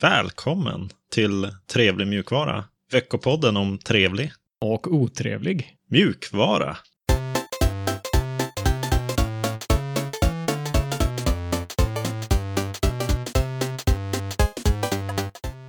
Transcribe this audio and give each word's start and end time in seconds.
Välkommen 0.00 0.90
till 1.12 1.48
Trevlig 1.72 2.06
mjukvara. 2.06 2.64
Veckopodden 2.92 3.56
om 3.56 3.78
trevlig 3.78 4.32
Och 4.60 4.86
otrevlig. 4.94 5.76
mjukvara. 5.90 6.76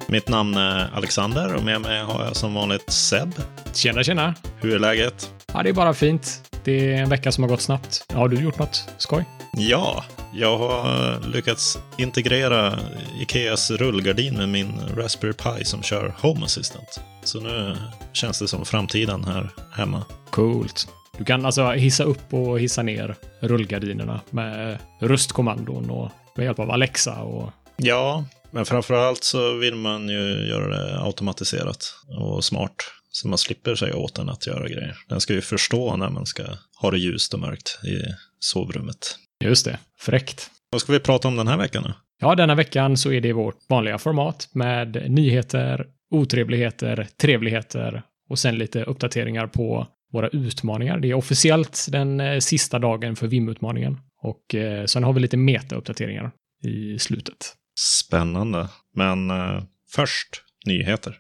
Mitt 0.08 0.30
namn 0.30 0.58
är 0.58 0.90
Alexander 0.96 1.56
och 1.56 1.64
med 1.64 1.82
mig 1.82 2.00
har 2.04 2.26
jag 2.26 2.36
som 2.36 2.54
vanligt 2.54 2.92
Seb. 2.92 3.34
Tjena, 3.74 4.04
tjena. 4.04 4.36
Hur 4.60 4.76
är 4.76 4.80
läget? 4.80 5.32
Ja, 5.54 5.64
det 5.64 5.70
är 5.70 5.74
bara 5.74 5.94
fint. 5.94 6.50
Det 6.64 6.94
är 6.94 7.02
en 7.02 7.10
vecka 7.10 7.32
som 7.32 7.44
har 7.44 7.50
gått 7.50 7.62
snabbt. 7.62 8.06
Har 8.14 8.28
du 8.28 8.42
gjort 8.44 8.60
något 8.60 8.90
skoj? 8.98 9.26
Ja, 9.54 10.04
jag 10.34 10.58
har 10.58 11.20
lyckats 11.28 11.78
integrera 11.98 12.80
Ikeas 13.22 13.72
rullgardin 13.72 14.38
med 14.38 14.50
min 14.50 14.80
Raspberry 14.96 15.34
Pi 15.34 15.66
som 15.66 15.84
kör 15.84 16.16
Home 16.22 16.46
Assistant. 16.46 17.02
Så 17.24 17.40
nu 17.40 17.78
känns 18.14 18.40
det 18.40 18.48
som 18.48 18.66
framtiden 18.66 19.24
här 19.24 19.50
hemma. 19.72 20.06
Coolt. 20.30 20.88
Du 21.18 21.26
kan 21.26 21.46
alltså 21.46 21.72
hissa 21.72 22.04
upp 22.04 22.34
och 22.34 22.60
hissa 22.60 22.84
ner 22.84 23.16
rullgardinerna 23.40 24.22
med 24.30 24.80
röstkommandon 25.00 25.90
och 25.90 26.12
med 26.36 26.44
hjälp 26.44 26.60
av 26.60 26.72
Alexa 26.72 27.22
och... 27.22 27.52
Ja, 27.78 28.26
men 28.52 28.66
framförallt 28.66 29.24
så 29.24 29.58
vill 29.58 29.76
man 29.76 30.10
ju 30.10 30.48
göra 30.48 30.68
det 30.68 31.02
automatiserat 31.02 31.96
och 32.20 32.44
smart. 32.44 32.76
Så 33.12 33.28
man 33.28 33.38
slipper 33.38 33.76
säga 33.76 33.96
åt 33.96 34.16
den 34.16 34.30
att 34.30 34.48
göra 34.48 34.68
grejer. 34.68 34.98
Den 35.10 35.22
ska 35.22 35.34
ju 35.34 35.42
förstå 35.42 35.96
när 35.96 36.10
man 36.10 36.26
ska 36.26 36.44
ha 36.82 36.92
det 36.92 36.98
ljust 36.98 37.34
och 37.34 37.40
mörkt 37.40 37.80
i 37.84 38.02
sovrummet. 38.40 39.18
Just 39.42 39.66
det. 39.66 39.80
Fräckt. 40.00 40.52
Vad 40.70 40.82
ska 40.82 40.94
vi 40.94 41.00
prata 41.00 41.28
om 41.28 41.36
den 41.36 41.48
här 41.48 41.58
veckan 41.58 41.84
nu? 41.88 41.94
Ja, 42.20 42.36
denna 42.36 42.56
veckan 42.56 42.98
så 42.98 43.12
är 43.12 43.22
det 43.22 43.34
vårt 43.34 43.56
vanliga 43.70 43.98
format 43.98 44.50
med 44.54 45.12
nyheter, 45.12 45.88
otrevligheter, 46.12 47.08
trevligheter 47.22 48.04
och 48.30 48.40
sen 48.40 48.58
lite 48.58 48.84
uppdateringar 48.84 49.48
på 49.48 49.88
våra 50.12 50.28
utmaningar. 50.28 51.00
Det 51.00 51.10
är 51.10 51.14
officiellt 51.14 51.88
den 51.92 52.20
eh, 52.20 52.40
sista 52.40 52.80
dagen 52.80 53.16
för 53.16 53.28
VIM-utmaningen. 53.28 53.98
Och 54.22 54.56
eh, 54.56 54.86
sen 54.86 55.04
har 55.04 55.14
vi 55.14 55.20
lite 55.20 55.38
meta-uppdateringar 55.38 56.32
i 56.64 57.00
slutet. 57.00 57.56
Spännande. 57.80 58.68
Men 58.96 59.32
eh, 59.32 59.64
först 59.92 60.44
nyheter. 60.66 61.18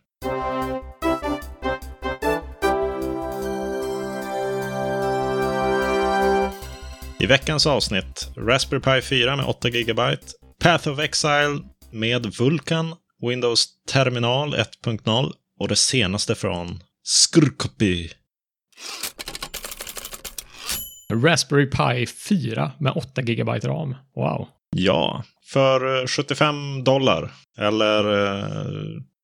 I 7.21 7.25
veckans 7.25 7.65
avsnitt 7.65 8.31
Raspberry 8.37 8.81
Pi 8.81 9.01
4 9.01 9.35
med 9.35 9.45
8 9.45 9.69
GB, 9.69 10.01
Path 10.59 10.87
of 10.87 10.99
Exile 10.99 11.59
med 11.91 12.25
Vulkan, 12.25 12.95
Windows 13.27 13.67
Terminal 13.89 14.55
1.0 14.55 15.31
och 15.59 15.67
det 15.67 15.75
senaste 15.75 16.35
från 16.35 16.79
Skurkopi. 17.03 18.09
Raspberry 21.13 21.69
Pi 21.69 22.05
4 22.05 22.71
med 22.79 22.93
8 22.95 23.21
GB 23.21 23.51
RAM. 23.51 23.95
Wow. 24.15 24.47
Ja, 24.75 25.23
för 25.45 26.01
eh, 26.01 26.07
75 26.07 26.83
dollar. 26.83 27.31
Eller 27.57 28.27
eh, 28.27 28.75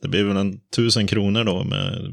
det 0.02 0.08
blir 0.08 0.24
väl 0.24 0.38
en 0.38 0.60
tusen 0.76 1.08
kronor 1.08 1.44
då 1.44 1.64
med 1.64 2.12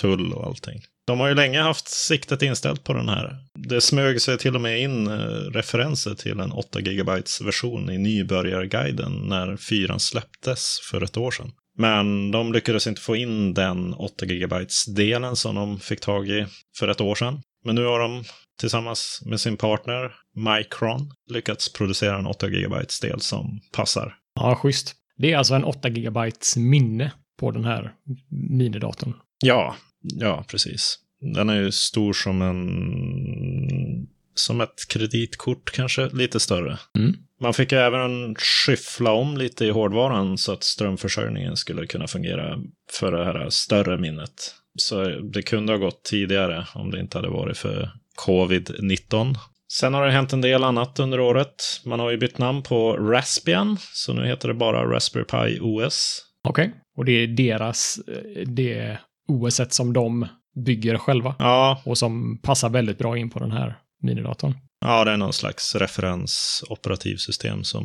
tull 0.00 0.32
och 0.32 0.46
allting. 0.46 0.80
De 1.08 1.20
har 1.20 1.28
ju 1.28 1.34
länge 1.34 1.60
haft 1.60 1.88
siktet 1.88 2.42
inställt 2.42 2.84
på 2.84 2.92
den 2.92 3.08
här. 3.08 3.36
Det 3.54 3.80
smög 3.80 4.20
sig 4.20 4.38
till 4.38 4.54
och 4.54 4.60
med 4.60 4.80
in 4.80 5.06
eh, 5.06 5.14
referenser 5.52 6.14
till 6.14 6.40
en 6.40 6.52
8 6.52 6.80
GB 6.80 7.12
version 7.44 7.90
i 7.90 7.98
nybörjarguiden 7.98 9.12
när 9.12 9.56
4 9.56 9.98
släpptes 9.98 10.78
för 10.90 11.02
ett 11.02 11.16
år 11.16 11.30
sedan. 11.30 11.50
Men 11.78 12.30
de 12.30 12.52
lyckades 12.52 12.86
inte 12.86 13.00
få 13.00 13.16
in 13.16 13.54
den 13.54 13.94
8 13.94 14.26
GB-delen 14.26 15.36
som 15.36 15.54
de 15.54 15.80
fick 15.80 16.00
tag 16.00 16.28
i 16.28 16.46
för 16.78 16.88
ett 16.88 17.00
år 17.00 17.14
sedan. 17.14 17.40
Men 17.64 17.74
nu 17.74 17.84
har 17.84 17.98
de 17.98 18.24
tillsammans 18.60 19.22
med 19.26 19.40
sin 19.40 19.56
partner 19.56 20.12
Micron 20.34 21.10
lyckats 21.30 21.72
producera 21.72 22.18
en 22.18 22.26
8 22.26 22.48
GB-del 22.48 23.20
som 23.20 23.60
passar. 23.72 24.14
Ja, 24.34 24.54
schysst. 24.54 24.94
Det 25.16 25.32
är 25.32 25.36
alltså 25.36 25.54
en 25.54 25.64
8 25.64 25.88
GB 25.88 26.20
minne 26.56 27.12
på 27.40 27.50
den 27.50 27.64
här 27.64 27.92
minidatorn. 28.30 29.14
Ja, 29.44 29.76
ja, 30.02 30.44
precis. 30.48 30.98
Den 31.34 31.48
är 31.48 31.60
ju 31.60 31.72
stor 31.72 32.12
som 32.12 32.42
en... 32.42 34.08
Som 34.34 34.60
ett 34.60 34.88
kreditkort 34.88 35.70
kanske, 35.70 36.08
lite 36.08 36.40
större. 36.40 36.78
Mm. 36.98 37.16
Man 37.40 37.54
fick 37.54 37.72
även 37.72 38.34
skyffla 38.34 39.12
om 39.12 39.36
lite 39.36 39.64
i 39.64 39.70
hårdvaran 39.70 40.38
så 40.38 40.52
att 40.52 40.64
strömförsörjningen 40.64 41.56
skulle 41.56 41.86
kunna 41.86 42.06
fungera 42.06 42.58
för 42.92 43.12
det 43.12 43.24
här 43.24 43.50
större 43.50 43.98
minnet. 43.98 44.54
Så 44.76 45.04
det 45.04 45.42
kunde 45.42 45.72
ha 45.72 45.78
gått 45.78 46.02
tidigare 46.04 46.66
om 46.74 46.90
det 46.90 47.00
inte 47.00 47.18
hade 47.18 47.28
varit 47.28 47.56
för 47.56 47.90
covid-19. 48.26 49.34
Sen 49.72 49.94
har 49.94 50.06
det 50.06 50.12
hänt 50.12 50.32
en 50.32 50.40
del 50.40 50.64
annat 50.64 50.98
under 50.98 51.20
året. 51.20 51.80
Man 51.84 52.00
har 52.00 52.10
ju 52.10 52.16
bytt 52.16 52.38
namn 52.38 52.62
på 52.62 52.92
Raspbian, 52.96 53.76
så 53.80 54.12
nu 54.12 54.26
heter 54.26 54.48
det 54.48 54.54
bara 54.54 54.94
Raspberry 54.94 55.24
Pi 55.24 55.58
OS. 55.60 56.24
Okej. 56.48 56.74
Och 56.96 57.04
det 57.04 57.12
är 57.12 57.26
deras, 57.26 57.98
eh, 58.08 58.42
det 58.46 58.98
OS 59.28 59.60
som 59.68 59.92
de 59.92 60.26
bygger 60.64 60.98
själva. 60.98 61.34
Ja, 61.38 61.82
Och 61.84 61.98
som 61.98 62.38
passar 62.42 62.70
väldigt 62.70 62.98
bra 62.98 63.18
in 63.18 63.30
på 63.30 63.38
den 63.38 63.52
här 63.52 63.78
minidatorn. 64.02 64.54
Ja, 64.80 65.04
det 65.04 65.10
är 65.10 65.16
någon 65.16 65.32
slags 65.32 65.74
referensoperativsystem 65.74 67.64
som 67.64 67.84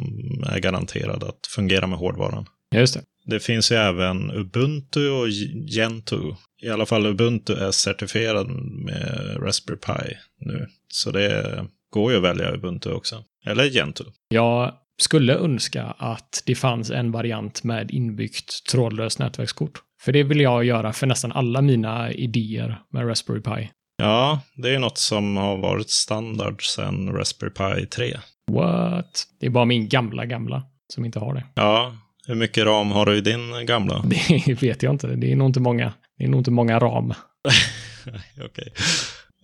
är 0.50 0.59
garanterad 0.59 1.24
att 1.24 1.48
fungera 1.56 1.88
med 1.88 2.00
hårdvaran. 2.00 2.46
Just 2.76 2.94
det. 2.94 3.02
Det 3.26 3.40
finns 3.40 3.72
ju 3.72 3.76
även 3.76 4.31
Ubuntu 4.31 5.09
och 5.09 5.28
Gentoo. 5.76 6.36
I 6.62 6.70
alla 6.70 6.86
fall 6.86 7.06
Ubuntu 7.06 7.54
är 7.54 7.72
certifierad 7.72 8.48
med 8.86 9.38
Raspberry 9.40 9.78
Pi 9.78 10.18
nu. 10.40 10.68
Så 10.88 11.12
det 11.12 11.66
går 11.90 12.12
ju 12.12 12.18
att 12.18 12.24
välja 12.24 12.54
Ubuntu 12.54 12.92
också. 12.92 13.24
Eller 13.46 13.70
Gentoo. 13.70 14.08
Jag 14.28 14.74
skulle 14.98 15.36
önska 15.36 15.84
att 15.84 16.44
det 16.46 16.56
fanns 16.56 16.90
en 16.90 17.12
variant 17.12 17.64
med 17.64 17.92
inbyggt 17.92 18.66
trådlöst 18.72 19.20
nätverkskort. 19.20 19.81
För 20.03 20.12
det 20.12 20.24
vill 20.24 20.40
jag 20.40 20.64
göra 20.64 20.94
för 20.94 21.08
nästan 21.08 21.31
alla 21.31 21.62
mina 21.62 22.12
idéer 22.12 22.81
med 22.90 23.08
Raspberry 23.09 23.41
Pi. 23.41 23.69
Ja, 23.97 24.40
det 24.56 24.75
är 24.75 24.80
något 24.80 24.97
som 24.97 25.38
har 25.38 25.58
varit 25.58 25.90
standard 25.90 26.64
sedan 26.75 27.09
Raspberry 27.14 27.52
Pi 27.52 27.86
3. 27.86 28.18
What? 28.52 29.24
Det 29.40 29.46
är 29.46 29.50
bara 29.50 29.66
min 29.66 29.90
gamla, 29.90 30.25
gamla 30.25 30.63
som 30.94 31.06
inte 31.06 31.19
har 31.19 31.34
det. 31.34 31.44
Ja, 31.56 31.96
hur 32.28 32.36
mycket 32.36 32.66
ram 32.66 32.92
har 32.92 33.06
du 33.06 33.18
i 33.18 33.22
din 33.22 33.66
gamla? 33.66 34.03
Det 34.46 34.62
vet 34.62 34.84
jag 34.84 34.94
inte. 34.94 35.08
Det 35.08 35.31
är 35.31 35.36
nog 35.36 35.50
inte 35.50 35.59
många. 35.59 35.94
Det 36.18 36.24
är 36.24 36.28
nog 36.28 36.40
inte 36.40 36.52
många 36.52 36.80
ram. 36.80 37.13
Okej. 38.46 38.74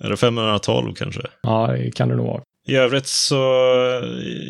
Är 0.01 0.09
det 0.09 0.17
512 0.17 0.93
kanske? 0.93 1.21
Ja, 1.41 1.67
det 1.67 1.91
kan 1.91 2.09
det 2.09 2.15
nog 2.15 2.25
vara. 2.25 2.41
I 2.69 2.75
övrigt 2.75 3.07
så 3.07 3.43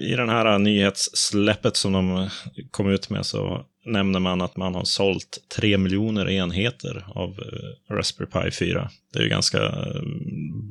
i 0.01 0.15
den 0.17 0.29
här 0.29 0.59
nyhetssläppet 0.59 1.75
som 1.75 1.93
de 1.93 2.29
kom 2.71 2.89
ut 2.89 3.09
med 3.09 3.25
så 3.25 3.65
nämner 3.85 4.19
man 4.19 4.41
att 4.41 4.57
man 4.57 4.75
har 4.75 4.83
sålt 4.83 5.39
3 5.55 5.77
miljoner 5.77 6.29
enheter 6.29 7.05
av 7.15 7.29
eh, 7.29 7.93
Raspberry 7.95 8.29
Pi 8.29 8.51
4. 8.51 8.89
Det 9.13 9.19
är 9.19 9.23
ju 9.23 9.29
ganska 9.29 9.57
eh, 9.63 10.01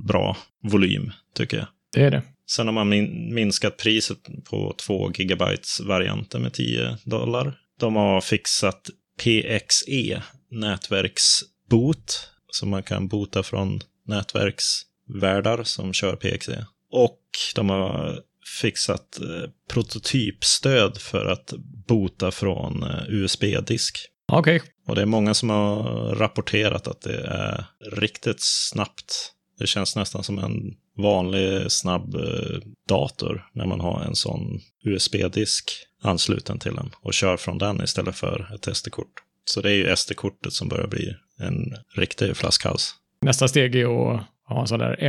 bra 0.06 0.36
volym, 0.62 1.12
tycker 1.34 1.56
jag. 1.56 1.66
Det 1.92 2.02
är 2.02 2.10
det. 2.10 2.22
Sen 2.50 2.66
har 2.66 2.74
man 2.74 2.88
min 2.88 3.34
minskat 3.34 3.76
priset 3.76 4.18
på 4.50 4.74
2 4.86 5.12
gigabytes 5.14 5.80
varianter 5.80 6.38
med 6.38 6.52
10 6.52 6.96
dollar. 7.04 7.58
De 7.80 7.96
har 7.96 8.20
fixat 8.20 8.90
PXE, 9.22 10.22
nätverksboot, 10.50 12.30
så 12.50 12.66
man 12.66 12.82
kan 12.82 13.08
boota 13.08 13.42
från 13.42 13.80
nätverksvärdar 14.06 15.64
som 15.64 15.92
kör 15.92 16.16
PXE. 16.16 16.66
Och 16.90 17.20
de 17.54 17.68
har 17.68 18.20
fixat 18.60 19.20
eh, 19.20 19.50
prototypstöd 19.70 20.98
för 20.98 21.26
att 21.26 21.52
boota 21.88 22.30
från 22.30 22.82
eh, 22.82 23.02
USB-disk. 23.08 23.98
Okej. 24.32 24.62
Och 24.86 24.94
det 24.94 25.02
är 25.02 25.06
många 25.06 25.34
som 25.34 25.50
har 25.50 25.82
rapporterat 26.14 26.88
att 26.88 27.00
det 27.00 27.20
är 27.20 27.64
riktigt 27.92 28.40
snabbt. 28.40 29.32
Det 29.58 29.66
känns 29.66 29.96
nästan 29.96 30.24
som 30.24 30.38
en 30.38 30.74
vanlig 30.96 31.72
snabb 31.72 32.14
eh, 32.14 32.60
dator 32.88 33.48
när 33.52 33.66
man 33.66 33.80
har 33.80 34.00
en 34.00 34.14
sån 34.14 34.60
USB-disk 34.84 35.72
ansluten 36.02 36.58
till 36.58 36.74
den 36.74 36.90
och 37.00 37.14
kör 37.14 37.36
från 37.36 37.58
den 37.58 37.82
istället 37.84 38.16
för 38.16 38.54
ett 38.54 38.76
SD-kort. 38.76 39.12
Så 39.44 39.60
det 39.60 39.70
är 39.70 39.74
ju 39.74 39.96
SD-kortet 39.96 40.52
som 40.52 40.68
börjar 40.68 40.86
bli 40.86 41.14
en 41.38 41.74
riktig 41.94 42.36
flaskhals. 42.36 42.94
Nästa 43.22 43.48
steg 43.48 43.74
är 43.74 44.14
att 44.14 44.22
ha 44.48 44.60
en 44.60 44.66
sån 44.66 44.78
där 44.78 45.04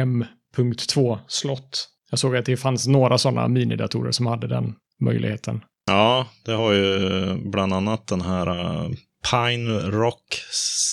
M.2-slott. 0.57 1.87
Jag 2.09 2.19
såg 2.19 2.35
att 2.35 2.45
det 2.45 2.57
fanns 2.57 2.87
några 2.87 3.17
sådana 3.17 3.47
minidatorer 3.47 4.11
som 4.11 4.25
hade 4.25 4.47
den 4.47 4.75
möjligheten. 5.01 5.61
Ja, 5.85 6.27
det 6.45 6.51
har 6.51 6.73
ju 6.73 7.35
bland 7.49 7.73
annat 7.73 8.07
den 8.07 8.21
här 8.21 8.49
uh, 8.49 8.89
Pine 9.31 9.79
Rock 9.79 10.41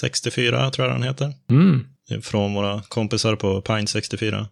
64, 0.00 0.70
tror 0.70 0.88
jag 0.88 0.96
den 0.96 1.02
heter. 1.02 1.32
Mm. 1.50 1.86
Från 2.22 2.54
våra 2.54 2.82
kompisar 2.82 3.36
på 3.36 3.60
Pine 3.60 3.86
64. 3.86 4.48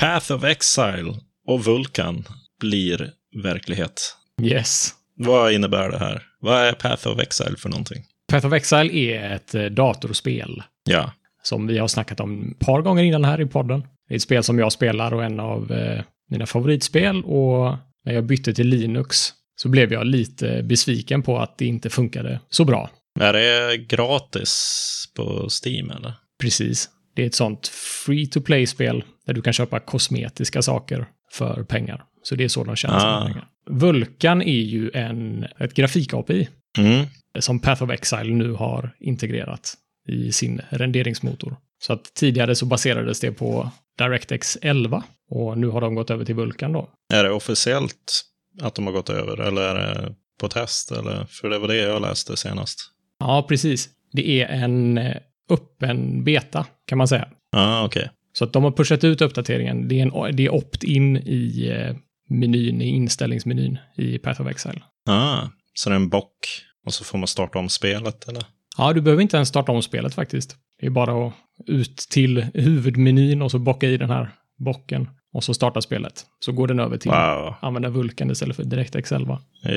Path 0.00 0.32
of 0.32 0.44
Exile 0.44 1.14
och 1.46 1.64
Vulkan 1.64 2.24
blir 2.60 3.10
verklighet. 3.42 4.16
Yes. 4.42 4.90
Vad 5.16 5.52
innebär 5.52 5.90
det 5.90 5.98
här? 5.98 6.22
Vad 6.40 6.58
är 6.58 6.72
Path 6.72 7.08
of 7.08 7.18
Exile 7.18 7.56
för 7.56 7.68
någonting? 7.68 8.04
Path 8.32 8.46
of 8.46 8.52
Exile 8.52 8.92
är 8.94 9.36
ett 9.36 9.54
eh, 9.54 9.64
datorspel 9.64 10.62
Ja. 10.84 11.12
Som 11.42 11.66
vi 11.66 11.78
har 11.78 11.88
snackat 11.88 12.20
om 12.20 12.50
ett 12.60 12.66
par 12.66 12.82
gånger 12.82 13.02
innan 13.04 13.24
här 13.24 13.40
i 13.40 13.46
podden. 13.46 13.80
Det 14.08 14.14
är 14.14 14.16
ett 14.16 14.22
spel 14.22 14.42
som 14.42 14.58
jag 14.58 14.72
spelar 14.72 15.14
och 15.14 15.24
en 15.24 15.40
av 15.40 15.72
eh, 15.72 16.02
mina 16.30 16.46
favoritspel 16.46 17.24
och 17.24 17.76
när 18.04 18.12
jag 18.14 18.24
bytte 18.24 18.54
till 18.54 18.68
Linux 18.68 19.16
så 19.56 19.68
blev 19.68 19.92
jag 19.92 20.06
lite 20.06 20.62
besviken 20.62 21.22
på 21.22 21.38
att 21.38 21.58
det 21.58 21.66
inte 21.66 21.90
funkade 21.90 22.40
så 22.50 22.64
bra. 22.64 22.90
Är 23.20 23.32
det 23.32 23.76
gratis 23.76 25.04
på 25.16 25.48
Steam 25.64 25.90
eller? 25.90 26.12
Precis. 26.40 26.88
Det 27.16 27.22
är 27.22 27.26
ett 27.26 27.34
sånt 27.34 27.68
free 28.06 28.26
to 28.26 28.40
play-spel 28.40 29.04
där 29.26 29.34
du 29.34 29.42
kan 29.42 29.52
köpa 29.52 29.80
kosmetiska 29.80 30.62
saker 30.62 31.06
för 31.32 31.64
pengar. 31.64 32.04
Så 32.22 32.34
det 32.34 32.44
är 32.44 32.48
så 32.48 32.64
de 32.64 32.76
tjänar 32.76 32.98
sina 33.00 33.18
Ah. 33.18 33.26
pengar. 33.26 33.48
Vulkan 33.70 34.42
är 34.42 34.60
ju 34.60 34.90
en, 34.94 35.46
ett 35.58 35.74
grafik-API 35.74 36.48
Mm. 36.78 37.06
som 37.40 37.58
Path 37.60 37.82
of 37.82 37.90
Exile 37.90 38.34
nu 38.34 38.52
har 38.52 38.94
integrerat 39.00 39.74
i 40.08 40.32
sin 40.32 40.60
renderingsmotor. 40.70 41.56
Så 41.82 41.92
att 41.92 42.14
tidigare 42.14 42.54
så 42.54 42.66
baserades 42.66 43.20
det 43.20 43.32
på 43.32 43.70
DirectX 43.98 44.58
11 44.62 45.02
och 45.30 45.58
nu 45.58 45.66
har 45.68 45.80
de 45.80 45.94
gått 45.94 46.10
över 46.10 46.24
till 46.24 46.34
Vulkan 46.34 46.72
då. 46.72 46.90
Är 47.12 47.24
det 47.24 47.30
officiellt 47.30 48.22
att 48.60 48.74
de 48.74 48.86
har 48.86 48.92
gått 48.92 49.10
över 49.10 49.40
eller 49.40 49.62
är 49.62 49.74
det 49.74 50.14
på 50.40 50.48
test? 50.48 50.92
Eller? 50.92 51.24
För 51.24 51.48
det 51.48 51.58
var 51.58 51.68
det 51.68 51.76
jag 51.76 52.02
läste 52.02 52.36
senast. 52.36 52.78
Ja, 53.18 53.46
precis. 53.48 53.88
Det 54.12 54.42
är 54.42 54.48
en 54.48 54.98
eh, 54.98 55.16
öppen 55.50 56.24
beta 56.24 56.66
kan 56.86 56.98
man 56.98 57.08
säga. 57.08 57.28
Ja, 57.52 57.80
ah, 57.80 57.84
okej. 57.84 58.10
Så 58.32 58.44
att 58.44 58.52
de 58.52 58.64
har 58.64 58.70
pushat 58.70 59.04
ut 59.04 59.20
uppdateringen. 59.20 59.88
Det 59.88 60.00
är, 60.00 60.02
en, 60.02 60.36
det 60.36 60.44
är 60.46 60.54
opt-in 60.54 61.16
i 61.16 61.68
eh, 61.68 61.96
menyn, 62.28 62.82
i 62.82 62.88
inställningsmenyn 62.88 63.78
i 63.96 64.18
Path 64.18 64.40
of 64.40 64.48
Exile. 64.48 64.82
Ah, 65.08 65.48
så 65.74 65.90
det 65.90 65.94
är 65.94 65.96
en 65.96 66.08
bock 66.08 66.62
och 66.86 66.94
så 66.94 67.04
får 67.04 67.18
man 67.18 67.28
starta 67.28 67.58
om 67.58 67.68
spelet 67.68 68.28
eller? 68.28 68.44
Ja, 68.78 68.92
du 68.92 69.00
behöver 69.00 69.22
inte 69.22 69.36
ens 69.36 69.48
starta 69.48 69.72
om 69.72 69.82
spelet 69.82 70.14
faktiskt. 70.14 70.56
Det 70.80 70.86
är 70.86 70.90
bara 70.90 71.26
att 71.26 71.32
ut 71.66 71.96
till 71.96 72.46
huvudmenyn 72.54 73.42
och 73.42 73.50
så 73.50 73.58
bocka 73.58 73.86
i 73.88 73.96
den 73.96 74.10
här 74.10 74.30
bocken 74.58 75.08
och 75.34 75.44
så 75.44 75.54
starta 75.54 75.80
spelet. 75.80 76.24
Så 76.40 76.52
går 76.52 76.66
den 76.68 76.80
över 76.80 76.96
till 76.96 77.10
Wow. 77.10 77.54
använda 77.60 77.88
Vulkan 77.88 78.30
istället 78.30 78.56
för 78.56 78.64
DirectX 78.64 79.12
11. 79.12 79.38
Eh, 79.64 79.70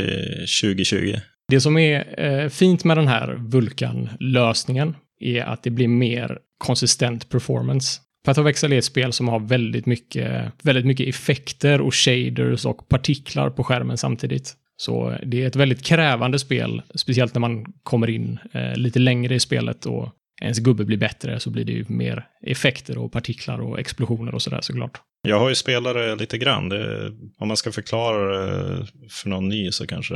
2020. 0.61 1.15
Det 1.47 1.61
som 1.61 1.77
är 1.77 2.19
eh, 2.25 2.49
fint 2.49 2.83
med 2.83 2.97
den 2.97 3.07
här 3.07 3.35
Vulkan-lösningen 3.39 4.95
är 5.19 5.43
att 5.43 5.63
det 5.63 5.69
blir 5.69 5.87
mer 5.87 6.39
konsistent 6.57 7.29
performance. 7.29 8.01
Path 8.25 8.39
of 8.39 8.47
Exile 8.47 8.75
är 8.75 8.77
ett 8.77 8.85
spel 8.85 9.13
som 9.13 9.27
har 9.27 9.39
väldigt 9.39 9.85
mycket, 9.85 10.51
väldigt 10.63 10.85
mycket 10.85 11.07
effekter 11.07 11.81
och 11.81 11.95
shaders 11.95 12.65
och 12.65 12.89
partiklar 12.89 13.49
på 13.49 13.63
skärmen 13.63 13.97
samtidigt. 13.97 14.53
Så 14.77 15.17
det 15.25 15.43
är 15.43 15.47
ett 15.47 15.55
väldigt 15.55 15.85
krävande 15.85 16.39
spel, 16.39 16.81
speciellt 16.95 17.33
när 17.33 17.39
man 17.39 17.65
kommer 17.83 18.09
in 18.09 18.39
eh, 18.51 18.75
lite 18.75 18.99
längre 18.99 19.35
i 19.35 19.39
spelet 19.39 19.85
och 19.85 20.09
ens 20.41 20.59
gubbe 20.59 20.85
blir 20.85 20.97
bättre 20.97 21.39
så 21.39 21.49
blir 21.49 21.65
det 21.65 21.71
ju 21.71 21.85
mer 21.87 22.27
effekter 22.41 22.97
och 22.97 23.11
partiklar 23.11 23.61
och 23.61 23.79
explosioner 23.79 24.35
och 24.35 24.41
sådär 24.41 24.61
såklart. 24.61 25.01
Jag 25.27 25.39
har 25.39 25.49
ju 25.49 25.55
spelat 25.55 25.93
det 25.93 26.15
lite 26.15 26.37
grann. 26.37 26.69
Det, 26.69 27.11
om 27.37 27.47
man 27.47 27.57
ska 27.57 27.71
förklara 27.71 28.45
det 28.45 28.87
för 29.09 29.29
någon 29.29 29.49
ny 29.49 29.71
så 29.71 29.87
kanske 29.87 30.15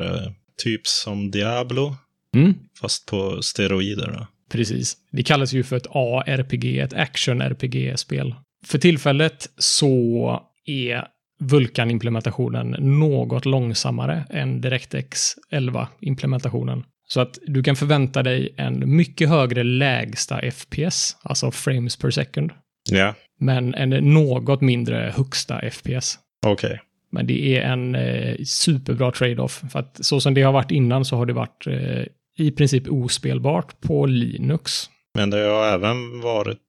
typ 0.63 0.87
som 0.87 1.31
Diablo, 1.31 1.95
Mm, 2.35 2.53
fast 2.81 3.05
på 3.05 3.41
steroider. 3.41 4.07
Då. 4.07 4.27
Precis. 4.51 4.97
Det 5.11 5.23
kallas 5.23 5.53
ju 5.53 5.63
för 5.63 5.75
ett 5.77 5.87
ARPG, 5.89 6.79
ett 6.79 6.93
action-RPG-spel. 6.93 8.35
För 8.65 8.77
tillfället 8.77 9.49
så 9.57 10.43
är 10.65 11.07
Vulkan-implementationen 11.39 12.75
något 12.79 13.45
långsammare 13.45 14.25
än 14.29 14.61
DirectX 14.61 15.35
11-implementationen. 15.51 16.83
Så 17.07 17.21
att 17.21 17.39
du 17.45 17.63
kan 17.63 17.75
förvänta 17.75 18.23
dig 18.23 18.53
en 18.57 18.95
mycket 18.95 19.29
högre 19.29 19.63
lägsta 19.63 20.51
FPS, 20.51 21.17
alltså 21.23 21.51
frames 21.51 21.97
per 21.97 22.11
second, 22.11 22.51
Ja, 22.91 23.13
men 23.39 23.73
en 23.75 23.89
något 23.89 24.61
mindre 24.61 25.13
högsta 25.17 25.69
FPS. 25.71 26.19
okej. 26.45 26.79
Men 27.11 27.27
det 27.27 27.57
är 27.57 27.61
en 27.61 27.95
eh, 27.95 28.35
superbra 28.45 29.11
trade-off. 29.11 29.63
För 29.71 29.79
att 29.79 30.05
så 30.05 30.19
som 30.21 30.33
det 30.33 30.41
har 30.41 30.53
varit 30.53 30.71
innan 30.71 31.05
så 31.05 31.15
har 31.15 31.25
det 31.25 31.33
varit 31.33 31.67
eh, 31.67 32.03
i 32.37 32.51
princip 32.51 32.83
ospelbart 32.87 33.81
på 33.81 34.05
Linux. 34.05 34.89
Men 35.15 35.29
det 35.29 35.37
har 35.37 35.67
även 35.67 36.21
varit 36.21 36.59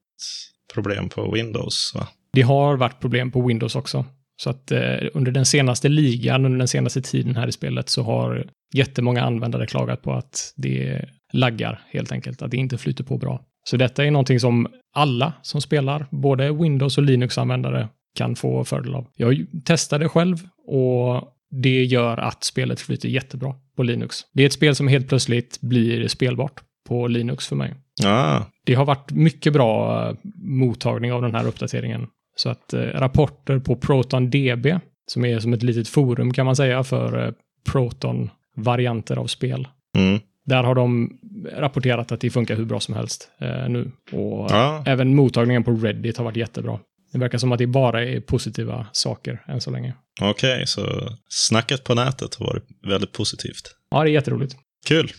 problem 0.75 1.09
på 1.09 1.33
Windows, 1.33 1.93
va? 1.95 2.09
Det 2.33 2.43
har 2.43 2.77
varit 2.77 3.01
problem 3.01 3.31
på 3.31 3.47
Windows 3.47 3.77
också. 3.77 4.05
Så 4.43 4.51
att 4.51 4.73
eh, 4.73 4.97
under 5.15 5.33
den 5.33 5.47
senaste 5.47 5.89
ligan, 5.89 6.45
under 6.45 6.59
den 6.59 6.69
senaste 6.69 7.03
tiden 7.03 7.37
här 7.37 7.49
i 7.49 7.53
spelet, 7.53 7.89
så 7.89 8.03
har 8.03 8.47
jättemånga 8.75 9.23
användare 9.23 9.67
klagat 9.67 10.03
på 10.03 10.13
att 10.13 10.55
det 10.57 11.05
laggar 11.33 11.83
helt 11.91 12.13
enkelt, 12.13 12.43
att 12.43 12.51
det 12.51 12.57
inte 12.57 12.79
flyter 12.79 13.05
på 13.05 13.19
bra. 13.19 13.45
Så 13.65 13.77
detta 13.77 14.05
är 14.05 14.11
någonting 14.11 14.41
som 14.41 14.69
alla 14.95 15.33
som 15.43 15.61
spelar, 15.61 16.07
både 16.11 16.53
Windows 16.53 16.99
och 16.99 17.05
Linux-användare, 17.05 17.89
kan 18.15 18.37
få 18.37 18.65
fördel 18.65 18.95
av. 18.95 19.07
Jag 19.17 19.47
testade 19.65 20.09
själv 20.09 20.37
och 20.67 21.35
det 21.51 21.85
gör 21.85 22.17
att 22.17 22.45
spelet 22.45 22.81
flyter 22.81 23.09
jättebra 23.09 23.55
på 23.77 23.83
Linux. 23.83 24.17
Det 24.33 24.43
är 24.43 24.47
ett 24.47 24.53
spel 24.53 24.75
som 24.75 24.89
helt 24.89 25.09
plötsligt 25.09 25.61
blir 25.61 26.09
spelbart 26.09 26.61
på 26.89 27.07
Linux 27.07 27.49
för 27.49 27.57
mig. 27.57 27.75
Ah, 28.05 28.41
Det 28.65 28.75
har 28.75 28.85
varit 28.85 29.11
mycket 29.11 29.53
bra 29.53 30.03
eh, 30.09 30.17
mottagning 30.35 31.13
av 31.13 31.23
den 31.23 31.35
här 31.35 31.47
uppdateringen. 31.47 32.07
Så 32.43 32.49
att 32.49 32.73
eh, 32.73 32.81
rapporter 32.81 33.59
på 33.59 33.77
ProtonDB, 33.77 34.67
som 35.07 35.25
är 35.25 35.39
som 35.41 35.53
ett 35.53 35.63
litet 35.63 35.89
forum 35.89 36.33
kan 36.33 36.47
man 36.47 36.57
säga 36.57 36.85
för 36.85 37.27
eh, 37.27 37.33
Proton-varianter 37.73 39.17
av 39.17 39.27
spel. 39.27 39.69
mm. 39.97 40.21
Där 40.47 40.63
har 40.63 40.75
de 40.75 41.19
rapporterat 41.57 42.13
att 42.13 42.21
det 42.21 42.31
funkar 42.31 42.57
hur 42.57 42.65
bra 42.65 42.81
som 42.81 42.95
helst 42.95 43.31
eh, 43.41 43.69
nu. 43.69 43.93
Och 44.13 44.47
Ja. 44.51 44.83
även 44.87 45.15
mottagningen 45.17 45.65
på 45.65 45.71
Reddit 45.71 46.17
har 46.17 46.25
varit 46.25 46.37
jättebra. 46.37 46.79
Det 47.13 47.19
verkar 47.19 47.39
som 47.39 47.53
att 47.53 47.59
det 47.59 47.67
bara 47.67 48.05
är 48.05 48.21
positiva 48.21 48.87
saker 48.93 49.43
än 49.49 49.61
så 49.61 49.71
länge. 49.71 49.95
Okej, 50.21 50.67
så 50.67 51.09
snacket 51.29 51.85
på 51.85 51.95
nätet 51.95 52.35
har 52.35 52.47
varit 52.47 52.65
väldigt 52.87 53.13
positivt. 53.13 53.75
Ja, 53.91 54.03
det 54.05 54.11
är 54.11 54.13
jätteroligt. 54.13 54.57
Kul! 54.87 55.13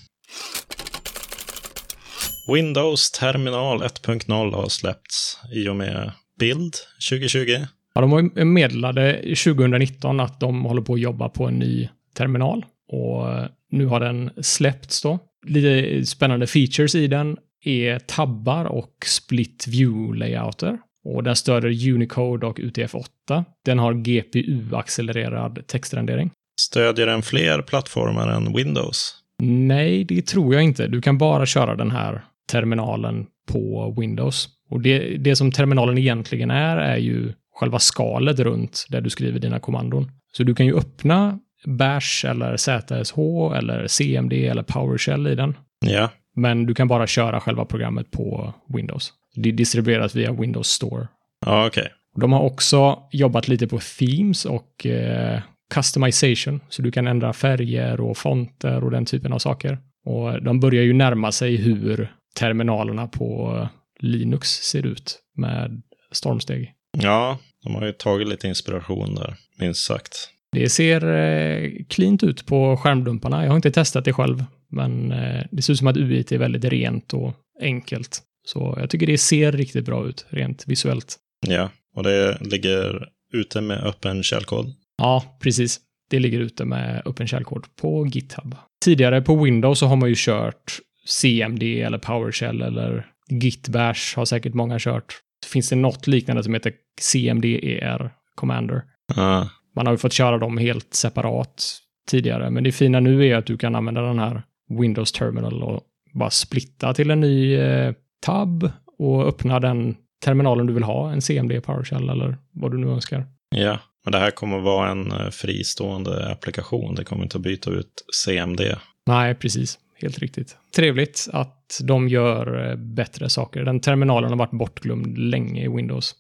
Windows 2.54 3.12
Terminal 3.12 3.84
1.0 3.84 4.54
har 4.56 4.70
släppts 4.70 5.38
i 5.54 5.68
och 5.70 5.76
med 5.76 6.12
Bild 6.42 6.74
2020. 7.10 7.66
Ja, 7.94 8.02
de 8.02 8.32
meddelade 8.54 9.14
2019 9.14 10.20
att 10.20 10.40
de 10.40 10.66
håller 10.66 10.82
på 10.82 10.94
att 10.94 11.00
jobba 11.00 11.30
på 11.30 11.48
en 11.48 11.60
ny 11.60 11.90
terminal. 12.14 12.66
Och 12.88 13.32
eh, 13.32 13.46
nu 13.72 13.86
har 13.86 14.00
den 14.00 14.30
släppts 14.42 15.02
då. 15.02 15.20
Lite 15.46 16.06
spännande 16.06 16.48
features 16.48 16.96
i 16.96 17.08
den 17.08 17.38
är 17.64 18.00
tabbar 18.00 18.66
och 18.66 19.06
split 19.06 19.66
view-layouter. 19.68 20.78
Och 21.04 21.24
den 21.24 21.36
stöder 21.36 21.90
Unicode 21.90 22.48
och 22.48 22.60
UTF-8. 22.60 23.44
Den 23.66 23.80
har 23.80 23.94
GPU-accelererad 23.94 25.68
textrendering. 25.68 26.32
Stödjer 26.62 27.06
den 27.06 27.22
fler 27.22 27.62
plattformar 27.62 28.28
än 28.28 28.54
Windows? 28.54 29.16
Nej, 29.44 30.04
det 30.04 30.22
tror 30.22 30.54
jag 30.54 30.64
inte. 30.64 30.88
Du 30.88 31.02
kan 31.02 31.18
bara 31.18 31.46
köra 31.46 31.76
den 31.76 31.92
här 31.92 32.24
terminalen 32.52 33.26
på 33.48 33.96
Windows. 34.00 34.50
Och 34.72 34.82
det, 34.82 35.18
det 35.18 35.36
som 35.36 35.52
terminalen 35.52 35.98
egentligen 35.98 36.52
är, 36.52 36.78
är 36.78 36.98
ju 36.98 37.34
själva 37.56 37.80
skalet 37.80 38.40
runt 38.40 38.86
där 38.90 39.02
du 39.02 39.10
skriver 39.10 39.40
dina 39.40 39.60
kommandon. 39.60 40.12
Så 40.34 40.44
du 40.44 40.56
kan 40.56 40.66
ju 40.66 40.78
öppna 40.78 41.40
Bash 41.66 42.26
eller 42.26 42.58
ZSH 42.58 43.18
eller 43.58 43.88
CMD 43.88 44.34
eller 44.34 44.64
PowerShell 44.64 45.28
i 45.28 45.36
den. 45.36 45.58
Ja, 45.86 46.10
Men 46.36 46.66
du 46.66 46.74
kan 46.74 46.88
bara 46.88 47.08
köra 47.08 47.40
själva 47.40 47.66
programmet 47.66 48.12
på 48.12 48.54
Windows. 48.74 49.14
Det 49.36 49.52
distribueras 49.52 50.16
via 50.16 50.32
Windows 50.32 50.68
Store. 50.68 51.08
ja 51.46 51.68
okej. 51.68 51.88
De 52.16 52.34
har 52.34 52.42
också 52.42 53.00
jobbat 53.12 53.48
lite 53.48 53.68
på 53.68 53.80
themes 54.00 54.46
och 54.46 54.86
eh, 54.86 55.40
customization, 55.74 56.60
så 56.70 56.82
du 56.82 56.92
kan 56.92 57.08
ändra 57.08 57.34
färger 57.34 58.02
och 58.02 58.18
fonter 58.18 58.84
och 58.84 58.92
den 58.92 59.06
typen 59.06 59.34
av 59.34 59.40
saker. 59.40 59.78
Och 60.06 60.44
de 60.44 60.60
börjar 60.60 60.84
ju 60.84 60.94
närma 60.94 61.32
sig 61.32 61.56
hur 61.56 62.12
terminalerna 62.36 63.08
på 63.08 63.68
Linux 64.02 64.50
ser 64.50 64.86
ut 64.86 65.20
med 65.38 65.82
stormsteg. 66.12 66.74
Ja, 66.98 67.40
de 67.64 67.76
har 67.76 67.86
ju 67.86 67.92
tagit 67.92 68.28
lite 68.28 68.48
inspiration 68.48 69.16
där, 69.16 69.36
minst 69.60 69.86
sagt. 69.86 70.30
Det 70.52 70.70
ser 70.70 71.08
eh, 71.08 71.72
cleant 71.90 72.24
ut 72.24 72.46
på 72.46 72.78
skärmdumparna. 72.78 73.44
Jag 73.44 73.50
har 73.50 73.56
inte 73.56 73.72
testat 73.72 74.06
det 74.06 74.14
själv, 74.14 74.46
men 74.70 75.12
eh, 75.12 75.44
det 75.52 75.62
ser 75.62 75.74
ut 75.74 75.80
som 75.80 75.88
att 75.88 75.98
UIT 75.98 76.32
är 76.32 76.38
väldigt 76.38 76.66
rent 76.66 77.14
och 77.14 77.34
enkelt. 77.62 78.22
Så 78.48 78.78
jag 78.80 78.90
tycker 78.90 79.08
det 79.08 79.18
ser 79.18 79.52
riktigt 79.52 79.86
bra 79.86 80.08
ut, 80.08 80.26
rent 80.30 80.68
visuellt. 80.68 81.18
Ja, 81.48 81.70
och 81.96 82.04
det 82.04 82.38
ligger 82.42 83.10
ute 83.34 83.62
med 83.62 83.84
öppen 83.84 84.24
källkod. 84.24 84.74
Ja, 84.98 85.38
precis. 85.40 85.80
Det 86.10 86.20
ligger 86.20 86.40
ute 86.40 86.66
med 86.66 87.02
öppen 87.06 87.28
källkod 87.28 87.66
på 87.76 88.08
GitHub. 88.08 88.56
Tidigare 88.84 89.22
på 89.22 89.44
Windows 89.44 89.80
så 89.80 89.86
har 89.86 89.96
man 89.96 90.10
ju 90.10 90.16
kört 90.18 90.80
CMD 91.06 91.64
eller 91.64 91.98
PowerShell 91.98 92.62
eller 92.62 93.08
Git 93.32 93.68
Bash 93.68 94.18
har 94.18 94.26
säkert 94.26 94.54
många 94.54 94.80
kört. 94.80 95.14
Finns 95.46 95.70
det 95.70 95.76
något 95.76 96.08
liknande 96.08 96.44
som 96.44 96.54
heter 96.54 96.74
CMDER 97.02 98.12
Commander? 98.36 98.84
Ja, 99.16 99.50
Man 99.76 99.86
har 99.86 99.94
ju 99.94 99.98
fått 99.98 100.14
köra 100.14 100.38
dem 100.38 100.58
helt 100.58 100.94
separat 100.94 101.78
tidigare. 102.08 102.50
Men 102.50 102.64
det 102.64 102.72
fina 102.72 103.00
nu 103.00 103.28
är 103.28 103.36
att 103.36 103.46
du 103.46 103.58
kan 103.58 103.76
använda 103.76 104.02
den 104.02 104.20
här 104.20 104.44
Windows 104.80 105.12
Terminal 105.12 105.64
och 105.64 105.82
bara 106.14 106.30
splitta 106.30 106.94
till 106.94 107.12
en 107.12 107.20
ny 107.20 107.56
eh, 107.56 107.94
tab 108.26 108.72
och 108.98 109.28
öppna 109.28 109.60
den 109.60 109.96
terminalen 110.26 110.66
du 110.66 110.74
vill 110.74 110.84
ha, 110.84 111.12
en 111.12 111.22
CMD 111.22 111.64
PowerShell 111.64 112.10
eller 112.10 112.38
vad 112.54 112.72
du 112.72 112.78
nu 112.78 112.88
önskar. 112.88 113.26
Ja, 113.56 113.80
men 114.06 114.12
det 114.12 114.20
här 114.20 114.32
kommer 114.32 114.60
vara 114.60 114.90
en 114.90 115.12
eh, 115.12 115.30
fristående 115.30 116.32
applikation. 116.32 116.96
Det 116.96 117.04
kommer 117.04 117.24
inte 117.24 117.38
att 117.38 117.44
byta 117.44 117.72
ut 117.72 118.06
CMD. 118.26 118.62
Nej, 119.08 119.36
precis. 119.36 119.80
Helt 120.02 120.20
riktigt. 120.20 120.58
Trevligt 120.76 121.28
att 121.34 121.82
de 121.84 122.08
gör 122.08 122.70
eh, 122.70 122.76
bättre 122.76 123.30
saker. 123.30 123.64
Den 123.64 123.80
terminalen 123.80 124.30
har 124.30 124.38
varit 124.38 124.52
bortglömd 124.52 125.18
länge 125.18 125.66
i 125.66 125.68
Windows. 125.68 126.16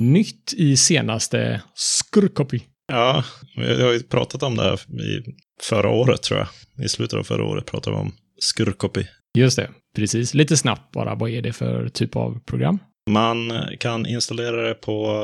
Nytt 0.00 0.54
i 0.56 0.76
senaste 0.76 1.62
Skurcopy. 1.74 2.60
Ja, 2.92 3.24
vi 3.56 3.82
har 3.82 3.92
ju 3.92 4.02
pratat 4.02 4.42
om 4.42 4.56
det 4.56 4.62
här 4.62 5.00
i 5.00 5.34
förra 5.62 5.90
året 5.90 6.22
tror 6.22 6.38
jag. 6.38 6.48
I 6.84 6.88
slutet 6.88 7.18
av 7.18 7.22
förra 7.22 7.44
året 7.44 7.66
pratade 7.66 7.96
vi 7.96 8.02
om 8.02 8.12
Skurcopy. 8.38 9.04
Just 9.38 9.56
det, 9.56 9.70
precis. 9.96 10.34
Lite 10.34 10.56
snabbt 10.56 10.92
bara. 10.92 11.14
Vad 11.14 11.30
är 11.30 11.42
det 11.42 11.52
för 11.52 11.88
typ 11.88 12.16
av 12.16 12.40
program? 12.46 12.78
Man 13.10 13.52
kan 13.80 14.06
installera 14.06 14.68
det 14.68 14.74
på 14.74 15.16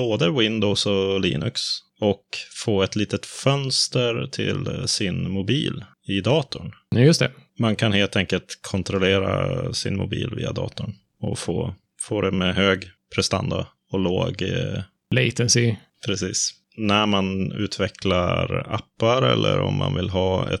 både 0.00 0.30
Windows 0.30 0.86
och 0.86 1.20
Linux 1.20 1.60
och 2.00 2.24
få 2.64 2.82
ett 2.82 2.96
litet 2.96 3.26
fönster 3.26 4.26
till 4.32 4.68
sin 4.86 5.30
mobil 5.30 5.84
i 6.06 6.20
datorn. 6.20 6.72
Just 6.96 7.20
det. 7.20 7.30
Man 7.58 7.76
kan 7.76 7.92
helt 7.92 8.16
enkelt 8.16 8.58
kontrollera 8.62 9.72
sin 9.72 9.96
mobil 9.96 10.34
via 10.36 10.52
datorn 10.52 10.94
och 11.20 11.38
få, 11.38 11.74
få 12.00 12.20
det 12.20 12.30
med 12.30 12.54
hög 12.54 12.84
prestanda 13.14 13.66
och 13.90 13.98
låg... 13.98 14.42
Eh, 14.42 14.82
Latency. 15.14 15.74
Precis. 16.06 16.50
När 16.76 17.06
man 17.06 17.52
utvecklar 17.52 18.66
appar 18.70 19.22
eller 19.22 19.60
om 19.60 19.78
man 19.78 19.94
vill 19.94 20.10
ha 20.10 20.50
ett 20.50 20.60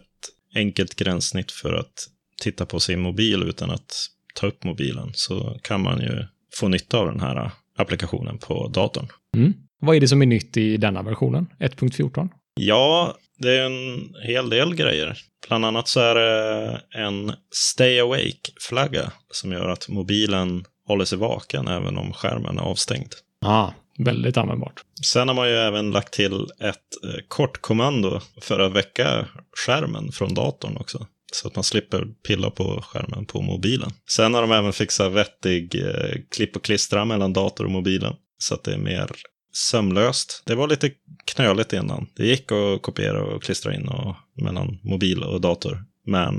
enkelt 0.54 0.94
gränssnitt 0.94 1.52
för 1.52 1.74
att 1.74 2.08
titta 2.42 2.66
på 2.66 2.80
sin 2.80 3.00
mobil 3.00 3.42
utan 3.42 3.70
att 3.70 4.06
ta 4.34 4.46
upp 4.46 4.64
mobilen 4.64 5.10
så 5.14 5.58
kan 5.62 5.82
man 5.82 6.00
ju 6.00 6.24
få 6.54 6.68
nytta 6.68 6.98
av 6.98 7.06
den 7.06 7.20
här 7.20 7.50
applikationen 7.80 8.38
på 8.38 8.68
datorn. 8.68 9.08
Mm. 9.36 9.52
Vad 9.80 9.96
är 9.96 10.00
det 10.00 10.08
som 10.08 10.22
är 10.22 10.26
nytt 10.26 10.56
i 10.56 10.76
denna 10.76 11.02
versionen? 11.02 11.46
1.14? 11.58 12.28
Ja, 12.54 13.14
det 13.38 13.58
är 13.58 13.66
en 13.66 14.14
hel 14.22 14.50
del 14.50 14.74
grejer. 14.74 15.18
Bland 15.48 15.64
annat 15.64 15.88
så 15.88 16.00
är 16.00 16.14
det 16.14 16.80
en 16.94 17.32
Stay 17.54 18.00
Awake-flagga 18.00 19.12
som 19.30 19.52
gör 19.52 19.68
att 19.68 19.88
mobilen 19.88 20.64
håller 20.86 21.04
sig 21.04 21.18
vaken 21.18 21.68
även 21.68 21.98
om 21.98 22.12
skärmen 22.12 22.58
är 22.58 22.62
avstängd. 22.62 23.12
Ja, 23.40 23.74
väldigt 23.98 24.36
användbart. 24.36 24.80
Sen 25.04 25.28
har 25.28 25.34
man 25.34 25.48
ju 25.48 25.54
även 25.54 25.90
lagt 25.90 26.12
till 26.12 26.46
ett 26.60 27.04
eh, 27.04 27.20
kortkommando 27.28 28.20
för 28.40 28.60
att 28.60 28.72
väcka 28.72 29.26
skärmen 29.66 30.12
från 30.12 30.34
datorn 30.34 30.76
också. 30.76 31.06
Så 31.32 31.48
att 31.48 31.54
man 31.54 31.64
slipper 31.64 32.06
pilla 32.28 32.50
på 32.50 32.82
skärmen 32.82 33.26
på 33.26 33.42
mobilen. 33.42 33.90
Sen 34.08 34.34
har 34.34 34.42
de 34.42 34.52
även 34.52 34.72
fixat 34.72 35.12
vettig 35.12 35.74
eh, 35.74 36.20
klipp 36.30 36.56
och 36.56 36.64
klistra 36.64 37.04
mellan 37.04 37.32
dator 37.32 37.64
och 37.64 37.70
mobilen. 37.70 38.14
Så 38.38 38.54
att 38.54 38.64
det 38.64 38.72
är 38.72 38.78
mer 38.78 39.10
sömlöst. 39.52 40.42
Det 40.46 40.54
var 40.54 40.68
lite 40.68 40.90
knöligt 41.24 41.72
innan. 41.72 42.06
Det 42.16 42.26
gick 42.26 42.52
att 42.52 42.82
kopiera 42.82 43.22
och 43.22 43.42
klistra 43.42 43.74
in 43.74 43.88
och, 43.88 44.16
mellan 44.42 44.78
mobil 44.82 45.22
och 45.22 45.40
dator. 45.40 45.84
Men 46.06 46.34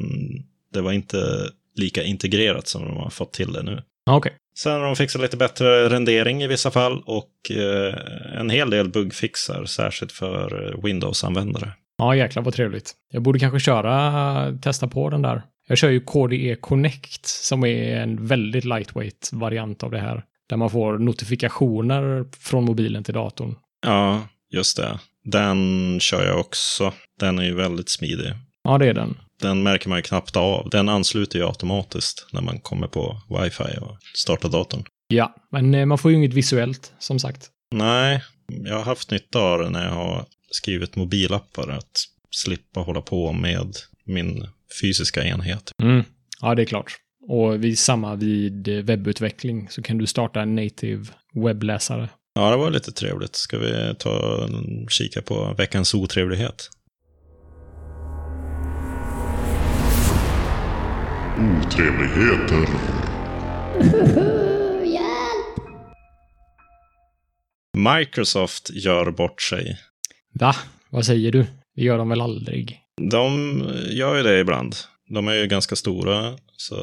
det 0.73 0.81
var 0.81 0.91
inte 0.91 1.49
lika 1.75 2.03
integrerat 2.03 2.67
som 2.67 2.85
de 2.85 2.97
har 2.97 3.09
fått 3.09 3.33
till 3.33 3.53
det 3.53 3.63
nu. 3.63 3.83
Okay. 4.09 4.31
Sen 4.57 4.71
har 4.71 4.87
de 4.87 4.95
fixat 4.95 5.21
lite 5.21 5.37
bättre 5.37 5.89
rendering 5.89 6.43
i 6.43 6.47
vissa 6.47 6.71
fall 6.71 7.03
och 7.05 7.51
eh, 7.51 7.95
en 8.39 8.49
hel 8.49 8.69
del 8.69 8.89
buggfixar, 8.89 9.65
särskilt 9.65 10.11
för 10.11 10.75
Windows-användare. 10.83 11.73
Ja, 12.01 12.15
jäklar 12.15 12.43
vad 12.43 12.53
trevligt. 12.53 12.93
Jag 13.11 13.21
borde 13.21 13.39
kanske 13.39 13.59
köra, 13.59 14.57
testa 14.57 14.87
på 14.87 15.09
den 15.09 15.21
där. 15.21 15.43
Jag 15.67 15.77
kör 15.77 15.89
ju 15.89 15.99
KDE 15.99 16.55
Connect 16.55 17.25
som 17.25 17.65
är 17.65 17.95
en 17.95 18.27
väldigt 18.27 18.65
lightweight 18.65 19.29
variant 19.33 19.83
av 19.83 19.91
det 19.91 19.99
här. 19.99 20.23
Där 20.49 20.57
man 20.57 20.69
får 20.69 20.97
notifikationer 20.97 22.25
från 22.39 22.65
mobilen 22.65 23.03
till 23.03 23.13
datorn. 23.13 23.55
Ja, 23.85 24.21
just 24.53 24.77
det. 24.77 24.99
Den 25.23 25.99
kör 25.99 26.27
jag 26.27 26.39
också. 26.39 26.93
Den 27.19 27.39
är 27.39 27.43
ju 27.43 27.55
väldigt 27.55 27.89
smidig. 27.89 28.33
Ja, 28.63 28.77
det 28.77 28.87
är 28.87 28.93
den. 28.93 29.17
Den 29.41 29.63
märker 29.63 29.89
man 29.89 29.97
ju 29.97 30.01
knappt 30.01 30.35
av. 30.35 30.69
Den 30.69 30.89
ansluter 30.89 31.39
ju 31.39 31.45
automatiskt 31.45 32.27
när 32.31 32.41
man 32.41 32.59
kommer 32.59 32.87
på 32.87 33.21
wifi 33.29 33.77
och 33.81 33.97
startar 34.15 34.49
datorn. 34.49 34.83
Ja, 35.07 35.35
men 35.51 35.75
eh, 35.75 35.85
man 35.85 35.97
får 35.97 36.11
ju 36.11 36.17
inget 36.17 36.33
visuellt, 36.33 36.93
som 36.99 37.19
sagt. 37.19 37.49
Nej, 37.75 38.23
jag 38.65 38.75
har 38.75 38.83
haft 38.83 39.11
nytta 39.11 39.39
av 39.39 39.59
det 39.59 39.69
när 39.69 39.85
jag 39.85 39.93
har 39.93 40.25
skrivit 40.51 40.95
mobilappar. 40.95 41.69
Att 41.69 42.05
slippa 42.31 42.79
hålla 42.79 43.01
på 43.01 43.33
med 43.33 43.75
min 44.03 44.47
fysiska 44.81 45.23
enhet. 45.23 45.71
Mm. 45.83 46.03
Ja, 46.41 46.55
det 46.55 46.61
är 46.61 46.65
klart. 46.65 46.97
Och 47.27 47.63
vid 47.63 47.79
samma 47.79 48.15
vid 48.15 48.67
webbutveckling 48.67 49.69
så 49.69 49.81
kan 49.81 49.97
du 49.97 50.07
starta 50.07 50.41
en 50.41 50.55
native 50.55 51.05
webbläsare. 51.33 52.09
Ja, 52.33 52.51
det 52.51 52.57
var 52.57 52.71
lite 52.71 52.91
trevligt. 52.91 53.35
Ska 53.35 53.57
vi 53.57 53.95
ta 53.99 54.09
och 54.09 54.49
kika 54.91 55.21
på 55.21 55.55
veckans 55.57 55.93
otrevlighet? 55.93 56.69
Otrevligheter. 61.37 62.67
Microsoft 67.77 68.69
gör 68.73 69.11
bort 69.11 69.41
sig. 69.41 69.77
Va? 70.39 70.55
Vad 70.89 71.05
säger 71.05 71.31
du? 71.31 71.45
Det 71.75 71.81
gör 71.81 71.97
de 71.97 72.09
väl 72.09 72.21
aldrig? 72.21 72.79
De 73.11 73.61
gör 73.89 74.15
ju 74.15 74.23
det 74.23 74.39
ibland. 74.39 74.75
De 75.09 75.27
är 75.27 75.33
ju 75.33 75.47
ganska 75.47 75.75
stora, 75.75 76.37
så 76.57 76.75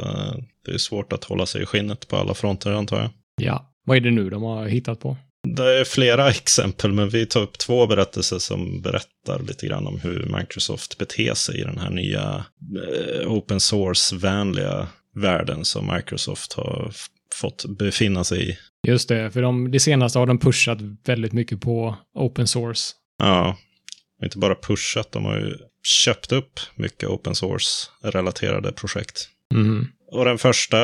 det 0.64 0.73
är 0.73 0.78
svårt 0.78 1.12
att 1.12 1.25
hålla 1.25 1.47
sig 1.47 1.62
i 1.62 1.66
skinnet 1.66 2.09
på 2.09 2.16
alla 2.16 2.35
fronter 2.35 2.73
antar 2.73 3.00
jag. 3.00 3.11
Ja. 3.42 3.75
Vad 3.85 3.97
är 3.97 4.00
det 4.00 4.11
nu 4.11 4.30
de 4.30 4.42
har 4.42 4.66
hittat 4.66 5.00
på? 5.00 5.16
Det 5.57 5.80
är 5.80 5.85
flera 5.85 6.28
exempel, 6.30 6.92
men 6.92 7.09
vi 7.09 7.26
tar 7.26 7.40
upp 7.40 7.59
två 7.59 7.87
berättelser 7.87 8.38
som 8.38 8.83
berättar 8.83 9.42
lite 9.49 9.66
grann 9.66 9.87
om 9.87 10.00
hur 10.00 10.37
Microsoft 10.38 10.99
beter 10.99 11.35
sig 11.35 11.61
i 11.61 11.64
den 11.64 11.78
här 11.78 11.90
nya 11.90 12.45
eh, 12.88 13.33
open 13.33 13.61
source-vänliga 13.61 14.87
världen 15.14 15.64
som 15.64 15.95
Microsoft 15.95 16.52
har 16.52 16.92
fått 17.35 17.64
befinna 17.64 18.25
sig 18.25 18.50
i. 18.50 18.59
Just 18.87 19.09
det, 19.09 19.31
för 19.31 19.43
de, 19.43 19.71
det 19.71 19.81
senaste 19.81 20.19
har 20.19 20.27
de 20.27 20.39
pushat 20.39 20.79
väldigt 21.05 21.33
mycket 21.33 21.61
på 21.61 21.97
open 22.15 22.47
source. 22.47 22.95
Ja, 23.19 23.57
inte 24.25 24.39
bara 24.39 24.55
pushat, 24.55 25.13
de 25.13 25.25
har 25.25 25.39
ju 25.39 25.57
köpt 25.83 26.33
upp 26.33 26.61
mycket 26.75 27.09
open 27.09 27.35
source-relaterade 27.35 28.73
projekt. 28.73 29.29
Mm. 29.55 29.87
Och 30.13 30.25
den 30.25 30.39
första 30.39 30.77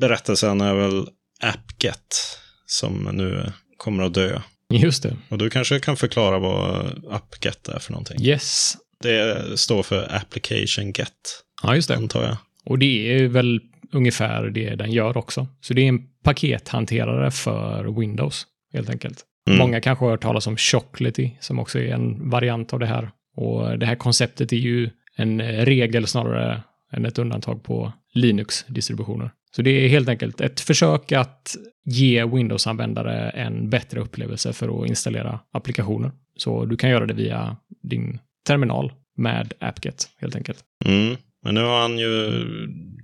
berättelsen 0.00 0.60
är 0.60 0.74
väl 0.74 1.08
AppGet 1.40 2.38
som 2.66 3.08
nu 3.12 3.52
kommer 3.76 4.04
att 4.04 4.14
dö. 4.14 4.40
Just 4.70 5.02
det. 5.02 5.16
Och 5.28 5.38
du 5.38 5.50
kanske 5.50 5.80
kan 5.80 5.96
förklara 5.96 6.38
vad 6.38 6.86
AppGet 7.10 7.68
är 7.68 7.78
för 7.78 7.92
någonting? 7.92 8.22
Yes. 8.22 8.76
Det 9.02 9.58
står 9.58 9.82
för 9.82 10.14
Application 10.16 10.92
Get. 10.92 11.42
Ja, 11.62 11.74
just 11.74 11.88
det. 11.88 11.96
Antar 11.96 12.22
jag. 12.22 12.36
Och 12.64 12.78
det 12.78 13.14
är 13.14 13.28
väl 13.28 13.60
ungefär 13.92 14.44
det 14.44 14.74
den 14.74 14.90
gör 14.90 15.16
också. 15.16 15.46
Så 15.60 15.74
det 15.74 15.82
är 15.82 15.88
en 15.88 16.06
pakethanterare 16.22 17.30
för 17.30 18.00
Windows, 18.00 18.46
helt 18.72 18.90
enkelt. 18.90 19.24
Mm. 19.48 19.58
Många 19.58 19.80
kanske 19.80 20.04
har 20.04 20.10
hört 20.10 20.22
talas 20.22 20.46
om 20.46 20.56
Chocolatey, 20.56 21.30
som 21.40 21.58
också 21.58 21.78
är 21.78 21.94
en 21.94 22.30
variant 22.30 22.72
av 22.72 22.78
det 22.78 22.86
här. 22.86 23.10
Och 23.36 23.78
det 23.78 23.86
här 23.86 23.94
konceptet 23.94 24.52
är 24.52 24.56
ju 24.56 24.90
en 25.16 25.42
regel 25.42 26.06
snarare 26.06 26.62
än 26.92 27.06
ett 27.06 27.18
undantag 27.18 27.62
på 27.62 27.92
Linux-distributioner. 28.14 29.30
Så 29.56 29.62
det 29.62 29.70
är 29.70 29.88
helt 29.88 30.08
enkelt 30.08 30.40
ett 30.40 30.60
försök 30.60 31.12
att 31.12 31.56
ge 31.84 32.24
Windows-användare 32.24 33.30
en 33.30 33.70
bättre 33.70 34.00
upplevelse 34.00 34.52
för 34.52 34.82
att 34.82 34.88
installera 34.88 35.40
applikationer. 35.52 36.10
Så 36.36 36.64
du 36.64 36.76
kan 36.76 36.90
göra 36.90 37.06
det 37.06 37.14
via 37.14 37.56
din 37.82 38.18
terminal 38.46 38.92
med 39.16 39.52
AppGet 39.60 40.08
helt 40.20 40.36
enkelt. 40.36 40.58
Mm. 40.84 41.16
Men 41.46 41.54
nu 41.54 41.60
har 41.60 41.80
han 41.80 41.98
ju 41.98 42.30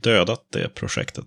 dödat 0.03 0.47
det 0.53 0.75
projektet 0.75 1.27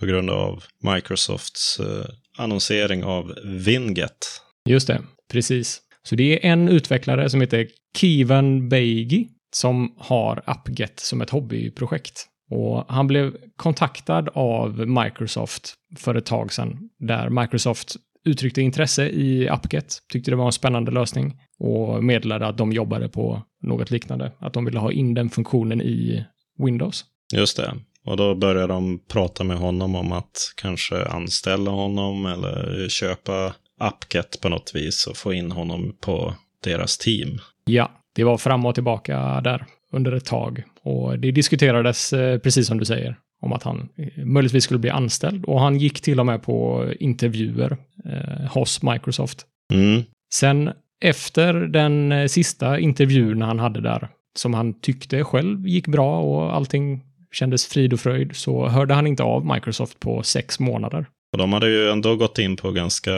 på 0.00 0.06
grund 0.06 0.30
av 0.30 0.64
Microsofts 0.94 1.80
eh, 1.80 2.06
annonsering 2.38 3.04
av 3.04 3.34
Winget. 3.44 4.26
Just 4.68 4.86
det, 4.86 5.02
precis. 5.32 5.80
Så 6.02 6.14
det 6.14 6.46
är 6.46 6.52
en 6.52 6.68
utvecklare 6.68 7.30
som 7.30 7.40
heter 7.40 7.66
Kivan 7.96 8.68
Beigi 8.68 9.28
som 9.54 9.94
har 9.98 10.42
AppGet 10.46 11.00
som 11.00 11.20
ett 11.20 11.30
hobbyprojekt. 11.30 12.26
Och 12.50 12.84
han 12.88 13.06
blev 13.06 13.36
kontaktad 13.56 14.28
av 14.34 14.88
Microsoft 14.88 15.74
för 15.98 16.14
ett 16.14 16.26
tag 16.26 16.52
sedan, 16.52 16.78
där 16.98 17.28
Microsoft 17.28 17.96
uttryckte 18.24 18.62
intresse 18.62 19.08
i 19.08 19.48
AppGet, 19.48 19.98
tyckte 20.12 20.30
det 20.30 20.36
var 20.36 20.46
en 20.46 20.52
spännande 20.52 20.90
lösning 20.90 21.36
och 21.58 22.04
meddelade 22.04 22.46
att 22.46 22.58
de 22.58 22.72
jobbade 22.72 23.08
på 23.08 23.42
något 23.62 23.90
liknande, 23.90 24.32
att 24.38 24.52
de 24.52 24.64
ville 24.64 24.78
ha 24.78 24.92
in 24.92 25.14
den 25.14 25.30
funktionen 25.30 25.80
i 25.82 26.24
Windows. 26.58 27.04
Just 27.34 27.56
det. 27.56 27.74
Och 28.04 28.16
då 28.16 28.34
började 28.34 28.66
de 28.66 28.98
prata 29.08 29.44
med 29.44 29.58
honom 29.58 29.94
om 29.94 30.12
att 30.12 30.52
kanske 30.56 31.04
anställa 31.04 31.70
honom 31.70 32.26
eller 32.26 32.88
köpa 32.88 33.54
AppGet 33.78 34.40
på 34.40 34.48
något 34.48 34.72
vis 34.74 35.06
och 35.06 35.16
få 35.16 35.32
in 35.32 35.52
honom 35.52 35.96
på 36.00 36.34
deras 36.64 36.98
team. 36.98 37.38
Ja, 37.64 37.90
det 38.14 38.24
var 38.24 38.38
fram 38.38 38.66
och 38.66 38.74
tillbaka 38.74 39.40
där 39.40 39.66
under 39.92 40.12
ett 40.12 40.24
tag. 40.24 40.62
Och 40.82 41.18
det 41.18 41.30
diskuterades, 41.30 42.12
eh, 42.12 42.38
precis 42.38 42.66
som 42.66 42.78
du 42.78 42.84
säger, 42.84 43.16
om 43.40 43.52
att 43.52 43.62
han 43.62 43.88
eh, 43.96 44.24
möjligtvis 44.24 44.64
skulle 44.64 44.80
bli 44.80 44.90
anställd. 44.90 45.44
Och 45.44 45.60
han 45.60 45.78
gick 45.78 46.00
till 46.00 46.20
och 46.20 46.26
med 46.26 46.42
på 46.42 46.86
intervjuer 47.00 47.76
eh, 48.04 48.50
hos 48.50 48.82
Microsoft. 48.82 49.46
Mm. 49.72 50.02
Sen 50.32 50.70
efter 51.00 51.54
den 51.54 52.12
eh, 52.12 52.26
sista 52.26 52.78
intervjun 52.78 53.42
han 53.42 53.58
hade 53.58 53.80
där, 53.80 54.08
som 54.38 54.54
han 54.54 54.80
tyckte 54.80 55.24
själv 55.24 55.68
gick 55.68 55.86
bra 55.86 56.20
och 56.20 56.56
allting 56.56 57.04
kändes 57.32 57.66
frid 57.66 57.92
och 57.92 58.00
fröjd, 58.00 58.36
så 58.36 58.68
hörde 58.68 58.94
han 58.94 59.06
inte 59.06 59.22
av 59.22 59.46
Microsoft 59.46 60.00
på 60.00 60.22
sex 60.22 60.60
månader. 60.60 61.06
Och 61.32 61.38
de 61.38 61.52
hade 61.52 61.68
ju 61.68 61.90
ändå 61.90 62.16
gått 62.16 62.38
in 62.38 62.56
på 62.56 62.70
ganska 62.70 63.12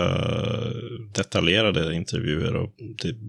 detaljerade 1.15 1.95
intervjuer 1.95 2.57
och 2.57 2.71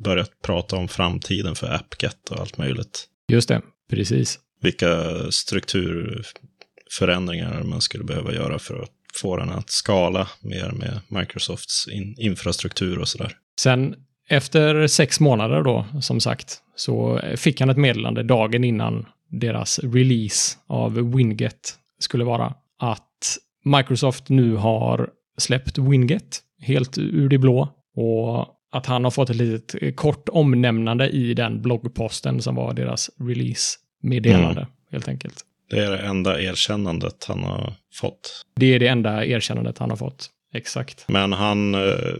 börjat 0.04 0.32
prata 0.46 0.76
om 0.76 0.88
framtiden 0.88 1.56
för 1.56 1.76
AppGet 1.76 2.30
och 2.30 2.40
allt 2.40 2.58
möjligt. 2.58 3.08
Just 3.32 3.50
det, 3.50 3.62
precis. 3.90 4.40
Vilka 4.62 5.08
strukturförändringar 5.32 7.64
man 7.64 7.82
skulle 7.82 8.04
behöva 8.04 8.34
göra 8.34 8.60
för 8.60 8.82
att 8.82 8.92
få 9.22 9.38
den 9.38 9.50
att 9.50 9.70
skala 9.70 10.28
mer 10.42 10.72
med 10.72 11.00
Microsofts 11.08 11.88
in 11.88 12.16
infrastruktur 12.18 13.00
och 13.00 13.08
sådär. 13.08 13.32
Sen 13.60 13.96
efter 14.32 14.88
sex 14.88 15.20
månader 15.20 15.64
då, 15.64 15.86
som 16.02 16.20
sagt, 16.20 16.58
så 16.76 17.22
fick 17.36 17.60
han 17.60 17.70
ett 17.70 17.78
meddelande 17.78 18.24
dagen 18.24 18.64
innan 18.64 19.06
deras 19.30 19.80
release 19.80 20.58
av 20.68 21.16
Winget 21.16 21.76
skulle 22.00 22.24
vara 22.24 22.54
att 22.80 23.38
Microsoft 23.64 24.30
nu 24.30 24.56
har 24.56 25.10
släppt 25.38 25.78
Winget 25.78 26.40
helt 26.62 26.98
ur 26.98 27.30
det 27.30 27.38
blå 27.38 27.70
och 27.96 28.48
att 28.72 28.86
han 28.86 29.04
har 29.04 29.12
fått 29.12 29.30
ett 29.30 29.36
litet 29.36 29.96
kort 29.96 30.30
omnämnande 30.30 31.10
i 31.10 31.34
den 31.34 31.62
bloggposten 31.62 32.42
som 32.42 32.56
var 32.56 32.74
deras 32.74 33.10
release-meddelande, 33.20 34.62
mm. 34.62 34.72
helt 34.92 35.08
enkelt. 35.08 35.46
Det 35.70 35.80
är 35.80 35.92
det 35.92 35.98
enda 35.98 36.42
erkännandet 36.42 37.26
han 37.28 37.44
har 37.44 37.74
fått. 37.94 38.46
Det 38.56 38.76
är 38.76 38.80
det 38.80 38.88
enda 38.88 39.26
erkännandet 39.26 39.78
han 39.78 39.90
har 39.90 39.98
fått. 39.98 40.30
Exakt. 40.54 41.06
Men 41.08 41.34
han, 41.34 41.76
eh, 41.76 42.14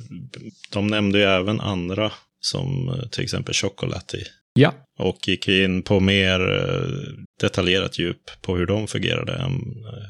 de 0.74 0.88
nämnde 0.88 1.20
ju 1.20 1.26
även 1.26 1.60
andra, 1.60 2.12
som 2.40 2.90
eh, 2.90 3.10
till 3.10 3.24
exempel 3.24 3.54
Chocolati. 3.54 4.24
Ja. 4.54 4.74
Och 5.00 5.28
gick 5.28 5.48
in 5.48 5.82
på 5.82 6.00
mer 6.00 6.40
eh, 6.40 7.24
detaljerat 7.42 8.00
djup 8.00 8.42
på 8.42 8.58
hur 8.58 8.66
de 8.66 8.88
fungerade 8.88 9.34
än 9.34 9.62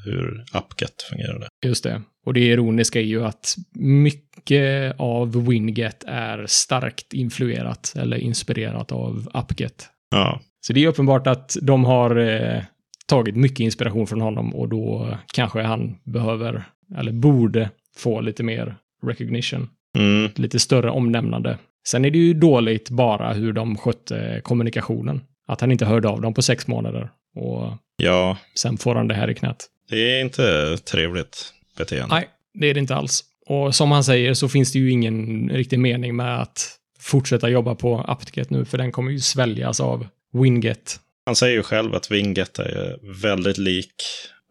hur 0.05 0.45
AppGet 0.51 1.01
fungerade. 1.09 1.47
Just 1.65 1.83
det. 1.83 2.01
Och 2.25 2.33
det 2.33 2.39
ironiska 2.39 2.99
är 2.99 3.03
ju 3.03 3.25
att 3.25 3.55
mycket 3.75 4.95
av 4.97 5.47
Winget 5.47 6.03
är 6.07 6.45
starkt 6.47 7.13
influerat 7.13 7.93
eller 7.97 8.17
inspirerat 8.17 8.91
av 8.91 9.29
AppGet. 9.33 9.89
Ja. 10.11 10.41
Så 10.61 10.73
det 10.73 10.83
är 10.83 10.87
uppenbart 10.87 11.27
att 11.27 11.57
de 11.61 11.85
har 11.85 12.15
eh, 12.15 12.63
tagit 13.07 13.35
mycket 13.35 13.59
inspiration 13.59 14.07
från 14.07 14.21
honom 14.21 14.55
och 14.55 14.69
då 14.69 15.17
kanske 15.33 15.61
han 15.61 15.95
behöver, 16.03 16.63
eller 16.97 17.11
borde, 17.11 17.69
få 17.97 18.21
lite 18.21 18.43
mer 18.43 18.75
recognition. 19.03 19.69
Mm. 19.97 20.31
Lite 20.35 20.59
större 20.59 20.89
omnämnande. 20.89 21.57
Sen 21.87 22.05
är 22.05 22.11
det 22.11 22.17
ju 22.17 22.33
dåligt 22.33 22.89
bara 22.89 23.33
hur 23.33 23.53
de 23.53 23.77
skötte 23.77 24.41
kommunikationen. 24.43 25.21
Att 25.47 25.61
han 25.61 25.71
inte 25.71 25.85
hörde 25.85 26.09
av 26.09 26.21
dem 26.21 26.33
på 26.33 26.41
sex 26.41 26.67
månader. 26.67 27.09
Och 27.35 27.73
ja. 27.97 28.37
sen 28.55 28.77
får 28.77 28.95
han 28.95 29.07
det 29.07 29.15
här 29.15 29.29
i 29.29 29.35
knät. 29.35 29.67
Det 29.89 30.17
är 30.17 30.21
inte 30.21 30.77
trevligt 30.77 31.53
beteende. 31.77 32.15
Nej, 32.15 32.27
det 32.53 32.69
är 32.69 32.73
det 32.73 32.79
inte 32.79 32.95
alls. 32.95 33.23
Och 33.45 33.75
som 33.75 33.91
han 33.91 34.03
säger 34.03 34.33
så 34.33 34.49
finns 34.49 34.73
det 34.73 34.79
ju 34.79 34.91
ingen 34.91 35.49
riktig 35.49 35.79
mening 35.79 36.15
med 36.15 36.41
att 36.41 36.77
fortsätta 36.99 37.49
jobba 37.49 37.75
på 37.75 37.97
AppGet 38.07 38.49
nu, 38.49 38.65
för 38.65 38.77
den 38.77 38.91
kommer 38.91 39.11
ju 39.11 39.19
sväljas 39.19 39.79
av 39.79 40.07
Winget. 40.33 40.99
Han 41.25 41.35
säger 41.35 41.55
ju 41.55 41.63
själv 41.63 41.95
att 41.95 42.11
Winget 42.11 42.59
är 42.59 42.97
väldigt 43.21 43.57
lik 43.57 43.93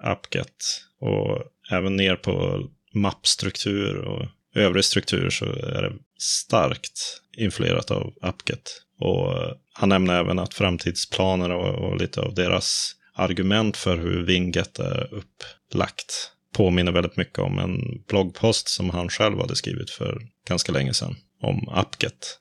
AppGet. 0.02 0.54
Och 1.00 1.38
även 1.72 1.96
ner 1.96 2.16
på 2.16 2.62
mappstruktur 2.94 3.96
och 3.96 4.26
övrig 4.54 4.84
struktur 4.84 5.30
så 5.30 5.44
är 5.44 5.82
det 5.82 5.92
starkt 6.18 7.20
influerat 7.36 7.90
av 7.90 8.12
AppGet. 8.22 8.82
Och 9.00 9.34
han 9.72 9.88
nämner 9.88 10.14
även 10.14 10.38
att 10.38 10.54
framtidsplaner 10.54 11.50
och, 11.50 11.74
och 11.74 11.96
lite 11.96 12.20
av 12.20 12.34
deras 12.34 12.96
argument 13.14 13.76
för 13.76 13.96
hur 13.96 14.22
Winget 14.22 14.78
är 14.78 15.14
upplagt 15.14 16.32
påminner 16.54 16.92
väldigt 16.92 17.16
mycket 17.16 17.38
om 17.38 17.58
en 17.58 18.02
bloggpost 18.08 18.68
som 18.68 18.90
han 18.90 19.08
själv 19.08 19.38
hade 19.38 19.56
skrivit 19.56 19.90
för 19.90 20.18
ganska 20.48 20.72
länge 20.72 20.94
sedan 20.94 21.16
om 21.42 21.68
AppGet. 21.68 22.38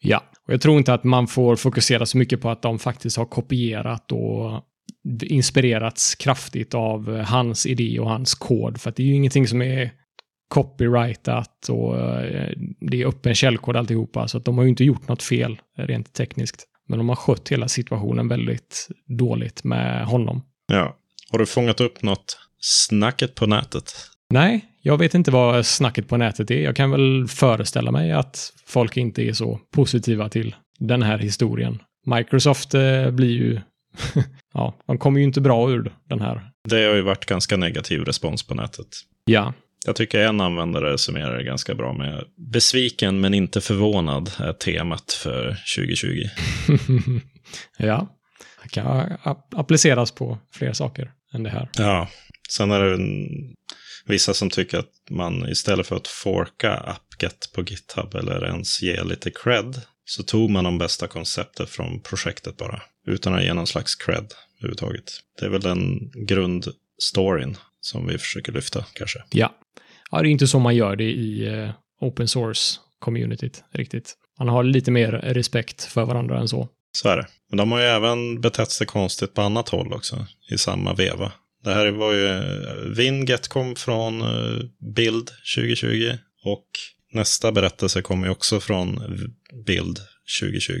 Ja, 0.00 0.22
och 0.46 0.52
jag 0.52 0.60
tror 0.60 0.78
inte 0.78 0.94
att 0.94 1.04
man 1.04 1.26
får 1.26 1.56
fokusera 1.56 2.06
så 2.06 2.18
mycket 2.18 2.40
på 2.40 2.50
att 2.50 2.62
de 2.62 2.78
faktiskt 2.78 3.16
har 3.16 3.24
kopierat 3.24 4.12
och 4.12 4.64
inspirerats 5.22 6.14
kraftigt 6.14 6.74
av 6.74 7.16
hans 7.16 7.66
idé 7.66 8.00
och 8.00 8.08
hans 8.08 8.34
kod. 8.34 8.80
För 8.80 8.90
att 8.90 8.96
det 8.96 9.02
är 9.02 9.06
ju 9.06 9.14
ingenting 9.14 9.48
som 9.48 9.62
är 9.62 9.90
copyrightat 10.48 11.68
och 11.68 12.00
eh, 12.00 12.52
det 12.80 13.02
är 13.02 13.06
öppen 13.06 13.34
källkod 13.34 13.76
alltihopa. 13.76 14.28
Så 14.28 14.38
att 14.38 14.44
de 14.44 14.58
har 14.58 14.64
ju 14.64 14.70
inte 14.70 14.84
gjort 14.84 15.08
något 15.08 15.22
fel 15.22 15.60
rent 15.76 16.12
tekniskt. 16.12 16.68
Men 16.88 16.98
de 16.98 17.08
har 17.08 17.16
skött 17.16 17.48
hela 17.48 17.68
situationen 17.68 18.28
väldigt 18.28 18.88
dåligt 19.18 19.64
med 19.64 20.06
honom. 20.06 20.42
Ja. 20.66 20.96
Har 21.30 21.38
du 21.38 21.46
fångat 21.46 21.80
upp 21.80 22.02
något 22.02 22.38
snacket 22.60 23.34
på 23.34 23.46
nätet? 23.46 23.92
Nej, 24.30 24.64
jag 24.82 24.98
vet 24.98 25.14
inte 25.14 25.30
vad 25.30 25.66
snacket 25.66 26.08
på 26.08 26.16
nätet 26.16 26.50
är. 26.50 26.60
Jag 26.60 26.76
kan 26.76 26.90
väl 26.90 27.26
föreställa 27.28 27.90
mig 27.90 28.12
att 28.12 28.52
folk 28.66 28.96
inte 28.96 29.22
är 29.22 29.32
så 29.32 29.60
positiva 29.74 30.28
till 30.28 30.54
den 30.78 31.02
här 31.02 31.18
historien. 31.18 31.78
Microsoft 32.06 32.74
eh, 32.74 33.10
blir 33.10 33.30
ju... 33.30 33.60
ja, 34.54 34.74
de 34.86 34.98
kommer 34.98 35.18
ju 35.18 35.24
inte 35.24 35.40
bra 35.40 35.70
ur 35.70 35.92
den 36.08 36.20
här. 36.20 36.50
Det 36.68 36.84
har 36.84 36.94
ju 36.94 37.02
varit 37.02 37.26
ganska 37.26 37.56
negativ 37.56 38.00
respons 38.04 38.46
på 38.46 38.54
nätet. 38.54 38.88
Ja. 39.24 39.52
Jag 39.86 39.96
tycker 39.96 40.20
en 40.20 40.40
användare 40.40 40.98
summerar 40.98 41.38
det 41.38 41.44
ganska 41.44 41.74
bra 41.74 41.92
med 41.92 42.24
besviken 42.52 43.20
men 43.20 43.34
inte 43.34 43.60
förvånad 43.60 44.30
är 44.38 44.52
temat 44.52 45.12
för 45.12 45.56
2020. 45.76 46.24
ja, 47.78 48.08
det 48.62 48.68
kan 48.68 49.16
appliceras 49.50 50.10
på 50.10 50.38
fler 50.52 50.72
saker 50.72 51.12
än 51.34 51.42
det 51.42 51.50
här. 51.50 51.68
Ja, 51.78 52.08
sen 52.50 52.70
är 52.70 52.80
det 52.80 52.98
vissa 54.06 54.34
som 54.34 54.50
tycker 54.50 54.78
att 54.78 55.10
man 55.10 55.48
istället 55.48 55.86
för 55.86 55.96
att 55.96 56.08
forka 56.08 56.74
AppGet 56.74 57.52
på 57.54 57.62
GitHub 57.62 58.14
eller 58.14 58.46
ens 58.46 58.82
ge 58.82 59.02
lite 59.02 59.30
cred 59.30 59.80
så 60.04 60.22
tog 60.22 60.50
man 60.50 60.64
de 60.64 60.78
bästa 60.78 61.06
konceptet 61.06 61.70
från 61.70 62.00
projektet 62.00 62.56
bara. 62.56 62.82
Utan 63.06 63.34
att 63.34 63.44
ge 63.44 63.54
någon 63.54 63.66
slags 63.66 63.94
cred 63.94 64.34
överhuvudtaget. 64.58 65.12
Det 65.40 65.46
är 65.46 65.50
väl 65.50 65.60
den 65.60 66.10
grundstoryn 66.26 67.56
som 67.80 68.06
vi 68.06 68.18
försöker 68.18 68.52
lyfta 68.52 68.86
kanske. 68.92 69.22
Ja. 69.30 69.54
ja, 70.10 70.22
det 70.22 70.28
är 70.28 70.30
inte 70.30 70.46
så 70.46 70.58
man 70.58 70.76
gör 70.76 70.96
det 70.96 71.12
i 71.12 71.48
uh, 71.48 71.70
open 72.00 72.26
source-communityt 72.26 73.62
riktigt. 73.72 74.14
Man 74.38 74.48
har 74.48 74.64
lite 74.64 74.90
mer 74.90 75.12
respekt 75.12 75.84
för 75.84 76.04
varandra 76.04 76.40
än 76.40 76.48
så. 76.48 76.68
Så 76.92 77.08
är 77.08 77.16
det. 77.16 77.26
Men 77.48 77.56
de 77.56 77.72
har 77.72 77.80
ju 77.80 77.86
även 77.86 78.40
betett 78.40 78.70
sig 78.70 78.86
konstigt 78.86 79.34
på 79.34 79.42
annat 79.42 79.68
håll 79.68 79.92
också, 79.92 80.26
i 80.50 80.58
samma 80.58 80.94
veva. 80.94 81.32
Det 81.64 81.74
här 81.74 81.90
var 81.90 82.12
ju, 82.12 82.42
Winget 82.94 83.48
kom 83.48 83.76
från 83.76 84.22
uh, 84.22 84.62
Bild 84.94 85.30
2020 85.56 86.12
och 86.44 86.66
nästa 87.14 87.52
berättelse 87.52 88.02
kommer 88.02 88.26
ju 88.26 88.32
också 88.32 88.60
från 88.60 89.00
Bild 89.66 89.98
2020. 90.40 90.72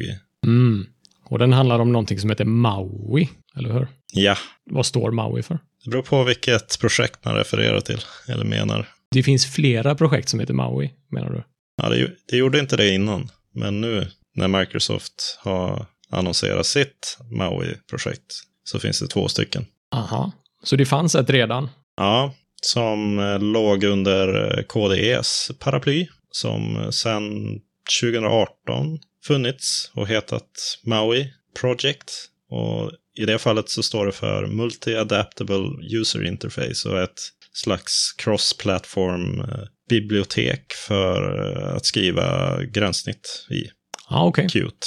Mm. 0.46 0.86
Och 1.24 1.38
den 1.38 1.52
handlar 1.52 1.78
om 1.78 1.92
någonting 1.92 2.18
som 2.18 2.30
heter 2.30 2.44
Maui, 2.44 3.28
eller 3.56 3.72
hur? 3.72 3.88
Ja. 4.12 4.36
Vad 4.70 4.86
står 4.86 5.10
Maui 5.10 5.42
för? 5.42 5.58
Det 5.84 5.90
beror 5.90 6.02
på 6.02 6.24
vilket 6.24 6.80
projekt 6.80 7.24
man 7.24 7.34
refererar 7.34 7.80
till, 7.80 8.00
eller 8.28 8.44
menar. 8.44 8.88
Det 9.10 9.22
finns 9.22 9.46
flera 9.46 9.94
projekt 9.94 10.28
som 10.28 10.40
heter 10.40 10.54
Maui, 10.54 10.90
menar 11.10 11.30
du? 11.30 11.44
Ja, 11.82 11.88
det, 11.88 12.10
det 12.30 12.36
gjorde 12.36 12.58
inte 12.58 12.76
det 12.76 12.94
innan. 12.94 13.28
Men 13.54 13.80
nu 13.80 14.06
när 14.34 14.48
Microsoft 14.48 15.38
har 15.40 15.86
annonserat 16.10 16.66
sitt 16.66 17.18
Maui-projekt 17.30 18.42
så 18.64 18.78
finns 18.78 19.00
det 19.00 19.06
två 19.06 19.28
stycken. 19.28 19.66
Aha, 19.94 20.32
så 20.62 20.76
det 20.76 20.86
fanns 20.86 21.14
ett 21.14 21.30
redan? 21.30 21.68
Ja, 21.96 22.34
som 22.62 23.18
eh, 23.18 23.38
låg 23.38 23.84
under 23.84 24.58
eh, 24.58 24.64
KDEs 24.64 25.50
paraply. 25.58 26.06
Som 26.32 26.92
sedan 26.92 27.58
2018 28.00 28.98
funnits 29.24 29.90
och 29.94 30.08
hetat 30.08 30.78
Maui 30.86 31.32
Project. 31.60 32.12
Och 32.50 32.92
i 33.18 33.24
det 33.24 33.38
fallet 33.38 33.68
så 33.68 33.82
står 33.82 34.06
det 34.06 34.12
för 34.12 34.46
Multi-Adaptable 34.46 35.96
User 36.00 36.24
Interface 36.24 36.88
och 36.88 37.00
ett 37.00 37.20
slags 37.52 38.12
cross-platform 38.12 39.42
bibliotek 39.88 40.72
för 40.72 41.50
eh, 41.52 41.76
att 41.76 41.86
skriva 41.86 42.58
gränssnitt 42.64 43.46
i. 43.50 43.64
Ja, 44.10 44.24
okej. 44.24 44.46
Okay. 44.46 44.62
Cute. 44.62 44.86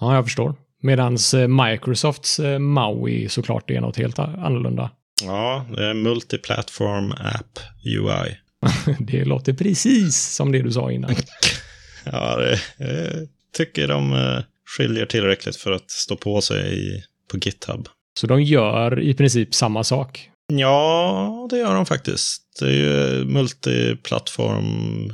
Ja, 0.00 0.14
jag 0.14 0.24
förstår. 0.24 0.54
Medan 0.82 1.16
eh, 1.34 1.48
Microsofts 1.48 2.40
eh, 2.40 2.58
Maui 2.58 3.28
såklart 3.28 3.70
är 3.70 3.80
något 3.80 3.96
helt 3.96 4.18
annorlunda. 4.18 4.90
Ja, 5.22 5.66
det 5.76 5.84
är 5.84 5.94
Multiplatform 5.94 7.12
App 7.12 7.58
UI. 7.84 8.36
det 8.98 9.24
låter 9.24 9.52
precis 9.52 10.16
som 10.16 10.52
det 10.52 10.62
du 10.62 10.72
sa 10.72 10.92
innan. 10.92 11.14
ja, 12.04 12.36
det 12.36 12.60
är 12.84 13.28
tycker 13.56 13.88
de 13.88 14.12
eh, 14.12 14.38
skiljer 14.76 15.06
tillräckligt 15.06 15.56
för 15.56 15.72
att 15.72 15.90
stå 15.90 16.16
på 16.16 16.40
sig 16.40 16.78
i, 16.78 17.02
på 17.30 17.38
GitHub. 17.38 17.88
Så 18.20 18.26
de 18.26 18.42
gör 18.42 19.00
i 19.00 19.14
princip 19.14 19.54
samma 19.54 19.84
sak. 19.84 20.30
Ja, 20.52 21.46
det 21.50 21.58
gör 21.58 21.74
de 21.74 21.86
faktiskt. 21.86 22.42
Det 22.60 22.66
är 22.66 22.72
ju 22.72 23.24
multiplattform, 23.24 25.12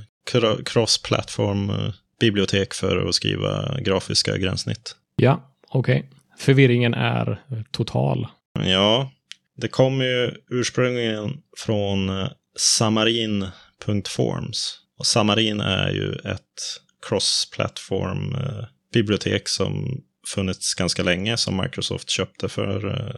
eh, 1.71 1.93
bibliotek 2.21 2.75
för 2.75 3.09
att 3.09 3.15
skriva 3.15 3.81
grafiska 3.81 4.37
gränssnitt. 4.37 4.97
Ja, 5.17 5.55
okej. 5.69 6.11
Förvirringen 6.39 6.95
är 6.95 7.43
total. 7.71 8.27
Ja, 8.65 9.13
det 9.57 9.69
kommer 9.69 10.05
ju 10.05 10.31
ursprungligen 10.51 11.43
från 11.59 12.09
eh, 12.09 12.29
Samarin.forms. 12.57 14.79
Och 14.99 15.07
Samarin 15.07 15.61
är 15.61 15.91
ju 15.91 16.13
ett 16.13 16.81
cross-plattform 17.07 18.35
eh, 18.35 18.65
bibliotek 18.93 19.49
som 19.49 20.03
funnits 20.27 20.75
ganska 20.75 21.03
länge 21.03 21.37
som 21.37 21.57
Microsoft 21.57 22.11
köpte 22.11 22.49
för 22.49 22.87
eh, 22.87 23.15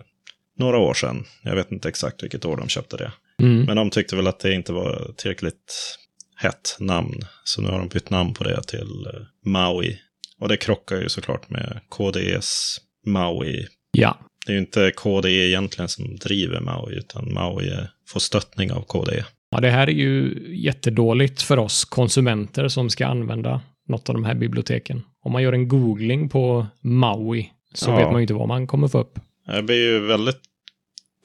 några 0.58 0.78
år 0.78 0.94
sedan. 0.94 1.24
Jag 1.42 1.54
vet 1.54 1.72
inte 1.72 1.88
exakt 1.88 2.22
vilket 2.22 2.44
år 2.44 2.56
de 2.56 2.68
köpte 2.68 2.96
det. 2.96 3.12
Mm. 3.42 3.64
Men 3.64 3.76
de 3.76 3.90
tyckte 3.90 4.16
väl 4.16 4.26
att 4.26 4.40
det 4.40 4.54
inte 4.54 4.72
var 4.72 5.14
tillräckligt 5.16 5.98
hett 6.36 6.76
namn. 6.80 7.20
Så 7.44 7.62
nu 7.62 7.68
har 7.68 7.78
de 7.78 7.88
bytt 7.88 8.10
namn 8.10 8.34
på 8.34 8.44
det 8.44 8.62
till 8.62 9.06
eh, 9.14 9.50
Maui. 9.50 9.98
Och 10.40 10.48
det 10.48 10.56
krockar 10.56 10.96
ju 10.96 11.08
såklart 11.08 11.50
med 11.50 11.80
KDEs 11.88 12.80
Maui. 13.06 13.66
Ja, 13.92 14.18
Det 14.46 14.52
är 14.52 14.54
ju 14.54 14.60
inte 14.60 14.92
KDE 14.96 15.30
egentligen 15.48 15.88
som 15.88 16.16
driver 16.16 16.60
Maui, 16.60 16.94
utan 16.94 17.32
Maui 17.34 17.70
får 18.08 18.20
stöttning 18.20 18.72
av. 18.72 18.82
KDE. 18.82 19.24
Ja, 19.50 19.60
det 19.60 19.70
här 19.70 19.86
är 19.86 19.92
ju 19.92 20.34
jättedåligt 20.64 21.42
för 21.42 21.58
oss 21.58 21.84
konsumenter 21.84 22.68
som 22.68 22.90
ska 22.90 23.06
använda 23.06 23.60
något 23.88 24.08
av 24.08 24.14
de 24.14 24.24
här 24.24 24.34
biblioteken. 24.34 25.02
Om 25.22 25.32
man 25.32 25.42
gör 25.42 25.52
en 25.52 25.68
googling 25.68 26.28
på 26.28 26.66
Maui 26.80 27.50
så 27.74 27.90
Ja. 27.90 27.96
vet 27.96 28.04
man 28.06 28.14
ju 28.16 28.20
inte 28.22 28.34
vad 28.34 28.48
man 28.48 28.66
kommer 28.66 28.88
få 28.88 28.98
upp. 28.98 29.18
Det 29.46 29.62
blir 29.62 29.76
ju 29.92 29.98
väldigt 30.06 30.40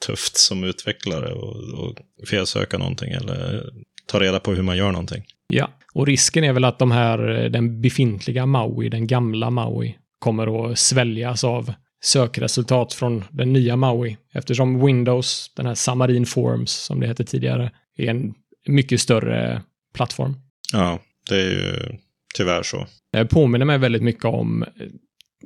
tufft 0.06 0.36
som 0.36 0.64
utvecklare 0.64 1.32
och, 1.32 1.56
och 1.56 1.98
felsöka 2.30 2.78
någonting 2.78 3.12
eller 3.12 3.70
ta 4.06 4.20
reda 4.20 4.40
på 4.40 4.52
hur 4.54 4.62
man 4.62 4.76
gör 4.76 4.92
någonting. 4.92 5.24
Ja, 5.48 5.70
och 5.94 6.06
risken 6.06 6.44
är 6.44 6.52
väl 6.52 6.64
att 6.64 6.78
de 6.78 6.90
här, 6.90 7.18
den 7.48 7.80
befintliga 7.80 8.46
Maui, 8.46 8.88
den 8.88 9.06
gamla 9.06 9.50
Maui, 9.50 9.94
kommer 10.18 10.70
att 10.72 10.78
sväljas 10.78 11.44
av 11.44 11.72
sökresultat 12.00 12.92
från 12.92 13.24
den 13.30 13.52
nya 13.52 13.76
Maui. 13.76 14.16
Eftersom 14.32 14.86
Windows, 14.86 15.52
den 15.56 15.66
här 15.66 15.74
Xamarin 15.74 16.26
Forms 16.26 16.72
som 16.72 17.00
det 17.00 17.06
hette 17.06 17.24
tidigare, 17.24 17.70
är 17.96 18.10
en 18.10 18.34
mycket 18.66 19.00
större 19.00 19.62
plattform. 19.94 20.34
Ja, 20.72 20.98
det 21.28 21.36
är 21.36 21.50
ju 21.50 21.98
tyvärr 22.34 22.62
så. 22.62 22.86
Det 23.12 23.26
påminner 23.26 23.66
mig 23.66 23.78
väldigt 23.78 24.02
mycket 24.02 24.24
om 24.24 24.62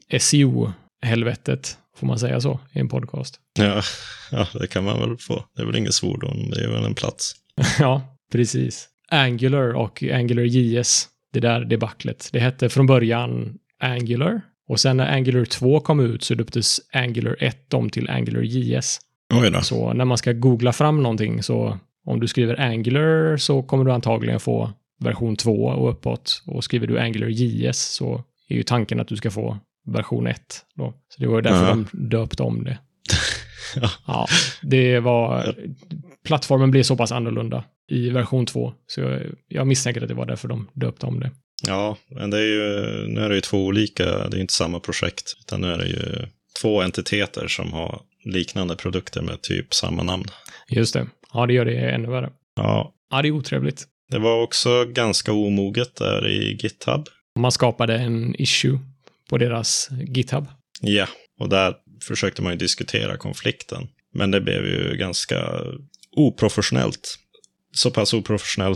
eh, 0.09 0.19
SEO-helvetet, 0.19 1.79
får 1.97 2.07
man 2.07 2.19
säga 2.19 2.40
så, 2.40 2.61
i 2.73 2.79
en 2.79 2.88
podcast. 2.88 3.40
Ja, 3.59 3.83
ja, 4.31 4.49
det 4.61 4.67
kan 4.67 4.85
man 4.85 5.01
väl 5.01 5.17
få. 5.19 5.45
Det 5.57 5.62
är 5.62 5.67
väl 5.67 5.77
inget 5.77 5.95
svordom, 5.95 6.51
det 6.51 6.64
är 6.64 6.69
väl 6.69 6.85
en 6.85 6.95
plats. 6.95 7.35
ja, 7.79 8.19
precis. 8.33 8.88
Angular 9.09 9.75
och 9.75 10.03
Angular 10.03 10.43
JS, 10.43 11.09
det 11.33 11.40
där 11.40 11.64
debaclet. 11.64 12.29
Det 12.33 12.40
hette 12.40 12.69
från 12.69 12.87
början 12.87 13.59
Angular 13.81 14.40
och 14.68 14.81
sen 14.81 14.96
när 14.96 15.12
Angular 15.12 15.44
2 15.44 15.81
kom 15.81 16.00
ut 16.00 16.24
så 16.24 16.35
döptes 16.35 16.81
Angular 16.92 17.37
1 17.40 17.74
om 17.74 17.90
till 17.90 18.11
Angular 18.11 18.40
JS. 18.42 18.98
Så 19.62 19.92
när 19.92 20.05
man 20.05 20.18
ska 20.18 20.33
googla 20.33 20.72
fram 20.72 21.03
någonting 21.03 21.42
så 21.42 21.79
om 22.07 22.20
du 22.20 22.29
skriver 22.29 22.61
Angular 22.61 23.37
så 23.37 23.62
kommer 23.62 23.85
du 23.85 23.92
antagligen 23.92 24.40
få 24.40 24.72
version 25.00 25.37
2 25.37 25.53
och 25.64 25.90
uppåt. 25.90 26.42
Och 26.46 26.64
skriver 26.64 26.87
du 26.87 26.98
Angular 26.98 27.29
JS 27.29 27.79
så 27.94 28.24
är 28.48 28.55
ju 28.55 28.62
tanken 28.62 29.00
att 29.00 29.09
du 29.09 29.16
ska 29.16 29.31
få 29.31 29.59
version 29.87 30.27
1. 30.27 30.40
Då. 30.74 30.94
Så 31.09 31.20
det 31.22 31.27
var 31.27 31.37
ju 31.37 31.42
därför 31.42 31.66
Ja. 31.66 31.70
de 31.92 32.09
döpte 32.09 32.42
om 32.42 32.64
det. 32.64 32.79
Ja. 33.77 33.90
Ja, 34.07 34.27
det 34.62 35.00
var... 35.00 35.55
Plattformen 36.24 36.70
blev 36.70 36.83
så 36.83 36.96
pass 36.96 37.12
annorlunda 37.12 37.64
i 37.88 38.11
version 38.11 38.46
2. 38.46 38.72
Så 38.87 39.00
jag, 39.00 39.20
jag 39.48 39.66
misstänker 39.66 40.03
att 40.03 40.09
det 40.09 40.14
var 40.14 40.27
därför 40.27 40.48
de 40.48 40.66
döpte 40.72 41.07
om 41.07 41.20
det. 41.20 41.31
Ja, 41.66 41.96
men 42.09 42.31
det 42.31 42.38
är 42.38 42.42
ju, 42.46 42.70
nu 43.09 43.20
är 43.20 43.29
det 43.29 43.35
ju 43.35 43.40
två 43.40 43.64
olika, 43.64 44.05
det 44.05 44.35
är 44.35 44.35
ju 44.35 44.40
inte 44.40 44.53
samma 44.55 44.81
projekt, 44.81 45.37
utan 45.40 45.61
nu 45.61 45.72
är 45.72 45.79
det 45.79 45.87
ju 45.87 46.27
två 46.61 46.83
entiteter 46.83 47.48
som 47.48 47.72
har 47.72 48.00
liknande 48.24 48.77
produkter 48.77 49.22
med 49.22 49.42
typ 49.42 49.74
samma 49.74 50.03
namn. 50.03 50.24
Just 50.68 50.94
det. 50.94 51.07
Ja, 51.33 51.46
det 51.46 51.53
gör 51.53 51.64
det 51.64 51.90
ännu 51.90 52.09
värre. 52.11 52.31
Ja, 52.57 52.90
Ja, 53.11 53.22
det 53.22 53.29
är 53.29 53.33
otrevligt. 53.33 53.85
det 54.11 54.18
var 54.18 54.42
också 54.42 54.85
ganska 54.85 55.33
omoget 55.33 55.96
där 55.96 56.29
i 56.29 56.59
GitHub. 56.62 57.09
Man 57.38 57.53
skapade 57.53 57.94
en 57.98 58.35
issue 58.40 58.79
på 59.31 59.38
deras 59.38 59.88
GitHub. 60.09 60.46
Ja, 60.81 61.07
och 61.40 61.48
där 61.48 61.74
försökte 62.09 62.42
man 62.42 62.53
ju 62.53 62.59
diskutera 62.59 63.16
konflikten. 63.16 63.88
Men 64.14 64.31
det 64.31 64.40
blev 64.40 64.66
ju 64.66 64.96
ganska 64.96 65.61
oprofessionellt. 66.16 67.18
Så 67.72 67.90
pass 67.90 68.14
oprofessionell 68.14 68.74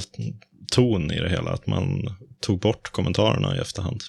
ton 0.73 1.11
i 1.13 1.21
det 1.21 1.29
hela 1.29 1.51
att 1.51 1.67
man 1.67 2.17
tog 2.41 2.61
bort 2.61 2.93
kommentarerna 2.93 3.57
i 3.57 3.59
efterhand. 3.59 4.03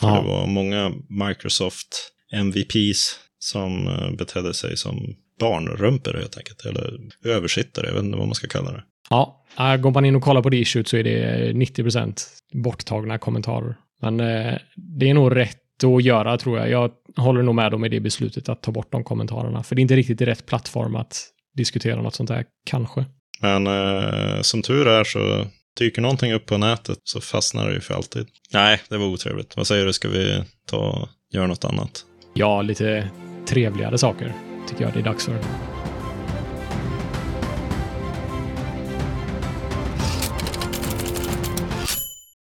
För 0.00 0.08
Ja. 0.08 0.14
det 0.22 0.28
var 0.28 0.46
många 0.46 0.92
Microsoft 1.08 2.10
MVPs 2.32 3.18
som 3.38 3.88
eh, 3.88 4.10
betedde 4.18 4.54
sig 4.54 4.76
som 4.76 5.14
barnrumpor 5.40 6.14
helt 6.14 6.36
enkelt. 6.38 6.64
Eller 6.64 6.98
översittare, 7.24 7.86
jag 7.86 7.94
vet 7.94 8.04
inte 8.04 8.18
vad 8.18 8.26
man 8.28 8.34
ska 8.34 8.48
kalla 8.48 8.72
det. 8.72 8.82
Ja, 9.10 9.44
äh, 9.58 9.76
går 9.76 9.90
man 9.90 10.04
in 10.04 10.16
och 10.16 10.22
kollar 10.22 10.42
på 10.42 10.50
det 10.50 10.56
issuet 10.56 10.88
så 10.88 10.96
är 10.96 11.04
det 11.04 11.52
90% 11.52 12.20
borttagna 12.52 13.18
kommentarer. 13.18 13.76
Men 14.02 14.20
eh, 14.20 14.54
det 14.76 15.10
är 15.10 15.14
nog 15.14 15.36
rätt 15.36 15.84
att 15.84 16.04
göra 16.04 16.38
tror 16.38 16.58
jag. 16.58 16.70
Jag 16.70 16.90
håller 17.16 17.42
nog 17.42 17.54
med 17.54 17.70
dem 17.72 17.84
i 17.84 17.88
det 17.88 18.00
beslutet 18.00 18.48
att 18.48 18.62
ta 18.62 18.72
bort 18.72 18.92
de 18.92 19.04
kommentarerna. 19.04 19.62
För 19.62 19.74
det 19.74 19.80
är 19.80 19.82
inte 19.82 19.96
riktigt 19.96 20.20
rätt 20.20 20.46
plattform 20.46 20.96
att 20.96 21.22
diskutera 21.56 22.02
något 22.02 22.14
sånt 22.14 22.28
där, 22.28 22.44
kanske. 22.66 23.04
Men 23.40 23.66
eh, 23.66 24.40
som 24.40 24.62
tur 24.62 24.86
är 24.88 25.04
så 25.04 25.46
dyker 25.78 26.02
någonting 26.02 26.32
upp 26.32 26.46
på 26.46 26.58
nätet 26.58 26.98
så 27.04 27.20
fastnar 27.20 27.68
det 27.68 27.74
ju 27.74 27.80
för 27.80 27.94
alltid. 27.94 28.26
Nej, 28.52 28.80
det 28.88 28.98
var 28.98 29.06
otrevligt. 29.06 29.56
Vad 29.56 29.66
säger 29.66 29.86
du, 29.86 29.92
ska 29.92 30.08
vi 30.08 30.44
ta 30.66 30.76
och 30.76 31.08
göra 31.34 31.46
något 31.46 31.64
annat? 31.64 32.04
Ja, 32.34 32.62
lite 32.62 33.10
trevligare 33.46 33.98
saker 33.98 34.34
tycker 34.68 34.84
jag 34.84 34.92
det 34.92 34.98
är 34.98 35.04
dags 35.04 35.24
för. 35.24 35.38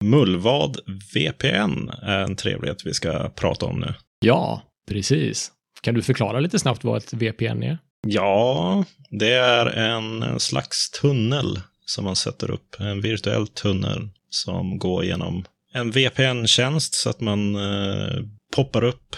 Mullvad 0.03 0.77
VPN 1.13 1.89
är 2.01 2.19
en 2.19 2.35
trevlighet 2.35 2.85
vi 2.85 2.93
ska 2.93 3.29
prata 3.29 3.65
om 3.65 3.79
nu. 3.79 3.93
Ja, 4.19 4.61
precis. 4.89 5.51
Kan 5.81 5.93
du 5.93 6.01
förklara 6.01 6.39
lite 6.39 6.59
snabbt 6.59 6.83
vad 6.83 6.97
ett 6.97 7.13
VPN 7.13 7.63
är? 7.63 7.77
Ja, 8.07 8.85
det 9.09 9.33
är 9.33 9.65
en 9.65 10.39
slags 10.39 10.91
tunnel 10.91 11.59
som 11.89 12.03
man 12.05 12.15
sätter 12.15 12.51
upp. 12.51 12.75
En 12.79 13.01
virtuell 13.01 13.47
tunnel 13.47 14.09
som 14.29 14.79
går 14.79 15.05
genom 15.05 15.45
en 15.73 15.91
VPN-tjänst 15.91 16.93
så 16.93 17.09
att 17.09 17.21
man 17.21 17.55
eh, 17.55 18.23
poppar 18.55 18.83
upp 18.83 19.15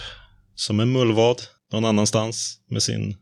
som 0.54 0.80
en 0.80 0.92
mullvad 0.92 1.36
någon 1.72 1.84
annanstans 1.84 2.60
med 2.70 2.82
sin 2.82 3.16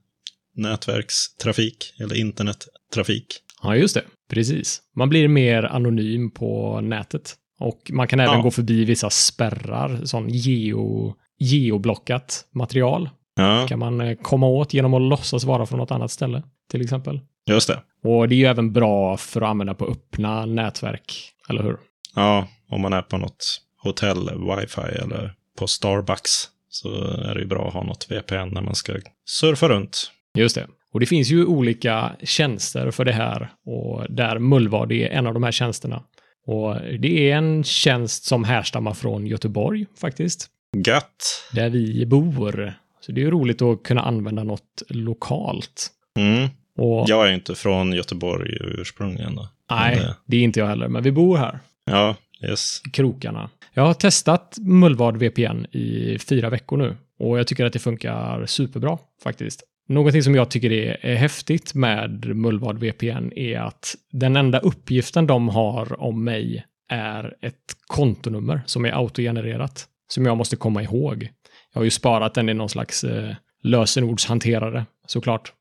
nätverkstrafik 0.54 1.94
eller 2.00 2.16
internettrafik. 2.16 3.26
Ja, 3.62 3.76
just 3.76 3.94
det. 3.94 4.04
Precis. 4.30 4.80
Man 4.96 5.08
blir 5.08 5.28
mer 5.28 5.62
anonym 5.62 6.30
på 6.30 6.80
nätet. 6.80 7.34
Och 7.60 7.90
man 7.92 8.08
kan 8.08 8.20
även 8.20 8.34
Ja. 8.34 8.42
gå 8.42 8.50
förbi 8.50 8.84
vissa 8.84 9.10
spärrar, 9.10 10.04
sån 10.04 10.28
geo, 10.28 11.14
geoblockat 11.38 12.44
material. 12.54 13.10
Ja, 13.36 13.66
kan 13.68 13.78
man 13.78 14.00
eh, 14.00 14.16
komma 14.22 14.46
åt 14.46 14.74
genom 14.74 14.94
att 14.94 15.02
låtsas 15.02 15.44
vara 15.44 15.66
från 15.66 15.78
något 15.78 15.90
annat 15.90 16.10
ställe, 16.10 16.42
till 16.70 16.80
exempel. 16.80 17.20
just 17.46 17.68
det. 17.68 17.82
Och 18.02 18.28
det 18.28 18.34
är 18.34 18.36
ju 18.36 18.46
även 18.46 18.72
bra 18.72 19.16
för 19.16 19.40
att 19.40 19.48
använda 19.48 19.74
på 19.74 19.86
öppna 19.86 20.46
nätverk, 20.46 21.32
eller 21.48 21.62
hur? 21.62 21.76
Ja, 22.14 22.48
om 22.68 22.80
man 22.80 22.92
är 22.92 23.02
på 23.02 23.18
något 23.18 23.60
hotell, 23.82 24.30
wifi 24.30 24.80
eller 24.80 25.34
på 25.58 25.66
Starbucks 25.66 26.30
så 26.68 26.88
är 27.04 27.34
det 27.34 27.40
ju 27.40 27.46
bra 27.46 27.68
att 27.68 27.74
ha 27.74 27.82
något 27.82 28.06
VPN 28.10 28.54
när 28.54 28.62
man 28.62 28.74
ska 28.74 28.92
surfa 29.26 29.68
runt. 29.68 30.10
Just 30.34 30.54
det. 30.54 30.66
Och 30.92 31.00
det 31.00 31.06
finns 31.06 31.30
ju 31.30 31.44
olika 31.44 32.16
tjänster 32.22 32.90
för 32.90 33.04
det 33.04 33.12
här 33.12 33.52
och 33.66 34.06
där 34.08 34.38
Mullvad 34.38 34.92
är 34.92 35.08
en 35.08 35.26
av 35.26 35.34
de 35.34 35.42
här 35.42 35.52
tjänsterna. 35.52 36.02
Och 36.46 36.74
det 36.98 37.30
är 37.30 37.36
en 37.36 37.64
tjänst 37.64 38.24
som 38.24 38.44
härstammar 38.44 38.94
från 38.94 39.26
Göteborg 39.26 39.86
faktiskt, 40.00 40.48
Gött! 40.86 41.48
där 41.52 41.70
vi 41.70 42.06
bor. 42.06 42.74
Så 43.00 43.12
det 43.12 43.20
är 43.20 43.22
ju 43.24 43.30
roligt 43.30 43.62
att 43.62 43.82
kunna 43.82 44.00
använda 44.00 44.44
något 44.44 44.82
lokalt. 44.88 45.88
Mm. 46.18 46.48
Och 46.78 47.04
Jag 47.08 47.28
är 47.28 47.32
inte 47.32 47.54
från 47.54 47.92
Göteborg 47.92 48.56
ursprungligen. 48.60 49.34
Då. 49.34 49.48
nej, 49.70 49.96
Men, 49.96 50.04
eh, 50.04 50.14
det 50.26 50.36
är 50.36 50.42
inte 50.42 50.60
jag 50.60 50.66
heller, 50.66 50.88
men 50.88 51.02
vi 51.02 51.12
bor 51.12 51.36
här. 51.36 51.58
Ja, 51.84 52.16
yes. 52.42 52.80
krokarna. 52.92 53.50
Jag 53.74 53.82
har 53.82 53.94
testat 53.94 54.56
Mullvad 54.60 55.16
VPN 55.16 55.66
i 55.72 56.18
fyra 56.18 56.50
veckor 56.50 56.76
nu 56.76 56.96
och 57.18 57.38
jag 57.38 57.46
tycker 57.46 57.66
att 57.66 57.72
det 57.72 57.78
funkar 57.78 58.46
superbra 58.46 58.98
faktiskt. 59.22 59.62
Någonting 59.88 60.22
som 60.22 60.34
jag 60.34 60.50
tycker 60.50 60.72
är, 60.72 60.96
är 61.00 61.14
häftigt 61.14 61.74
med 61.74 62.36
Mullvad 62.36 62.78
VPN 62.78 63.32
är 63.36 63.58
att 63.58 63.94
den 64.12 64.36
enda 64.36 64.58
uppgiften 64.58 65.26
de 65.26 65.48
har 65.48 66.00
om 66.02 66.24
mig 66.24 66.64
är 66.88 67.34
ett 67.40 67.54
kontonummer 67.86 68.60
som 68.66 68.84
är 68.84 68.92
autogenererat. 68.92 69.86
som 70.10 70.26
jag 70.26 70.36
måste 70.36 70.56
komma 70.56 70.82
ihåg. 70.82 71.28
Jag 71.72 71.80
har 71.80 71.84
ju 71.84 71.90
sparat 71.90 72.34
den 72.34 72.48
i 72.48 72.54
någon 72.54 72.68
slags 72.68 73.04
eh, 73.04 73.34
lösenordshanterare, 73.62 74.86
såklart. 75.06 75.52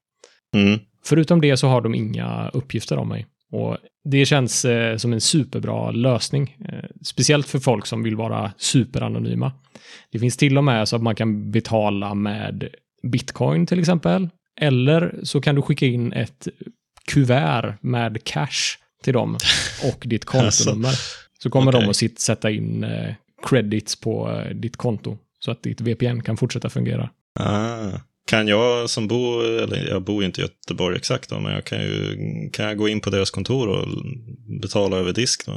Mm. 0.56 0.80
Förutom 1.08 1.42
det 1.42 1.58
så 1.58 1.68
har 1.68 1.82
de 1.82 1.96
inga 1.96 2.50
uppgifter 2.54 2.98
om 2.98 3.10
mig. 3.10 3.26
Och 3.52 3.78
det 4.04 4.26
känns 4.26 4.66
eh, 4.66 4.98
som 4.98 5.14
en 5.14 5.22
superbra 5.22 5.92
lösning. 5.92 6.58
Eh, 6.70 6.90
speciellt 7.02 7.48
för 7.48 7.60
folk 7.60 7.86
som 7.86 8.04
vill 8.04 8.16
vara 8.16 8.52
superanonyma. 8.58 9.52
Det 10.12 10.20
finns 10.20 10.38
till 10.38 10.58
och 10.58 10.64
med 10.64 10.88
så 10.88 10.96
att 10.96 11.02
man 11.02 11.16
kan 11.16 11.52
betala 11.52 12.14
med 12.14 12.70
bitcoin 13.04 13.66
till 13.66 13.80
exempel. 13.80 14.30
Eller 14.62 15.20
så 15.24 15.42
kan 15.42 15.56
du 15.56 15.62
skicka 15.62 15.86
in 15.86 16.14
ett 16.14 16.48
kuvert 17.08 17.78
med 17.82 18.24
cash 18.24 18.78
till 19.04 19.14
dem 19.14 19.38
och 19.94 20.04
ditt 20.08 20.26
kontonummer. 20.34 20.94
Så 21.40 21.50
kommer 21.50 21.72
Okej. 21.76 21.82
de 22.02 22.08
att 22.10 22.20
sätta 22.20 22.52
in 22.52 22.84
eh, 22.84 23.14
credits 23.50 24.02
på 24.02 24.32
eh, 24.32 24.56
ditt 24.56 24.78
konto. 24.78 25.18
Så 25.40 25.52
att 25.52 25.64
ditt 25.64 25.82
VPN 25.82 26.22
kan 26.22 26.38
fortsätta 26.38 26.70
fungera. 26.70 27.10
Ah. 27.40 28.00
Kan 28.28 28.48
jag 28.48 28.90
som 28.90 29.08
bor, 29.08 29.46
eller 29.46 29.88
jag 29.90 30.02
bor 30.02 30.22
ju 30.22 30.26
inte 30.26 30.42
i 30.42 30.44
Göteborg 30.44 30.98
exakt 30.98 31.30
då, 31.30 31.40
men 31.40 31.54
jag 31.54 31.64
kan 31.64 31.82
ju, 31.82 32.16
kan 32.54 32.66
jag 32.66 32.78
gå 32.78 32.88
in 32.88 33.00
på 33.02 33.10
deras 33.10 33.32
kontor 33.32 33.68
och 33.68 33.88
betala 34.62 34.98
över 34.98 35.14
disk 35.14 35.46
då? 35.46 35.52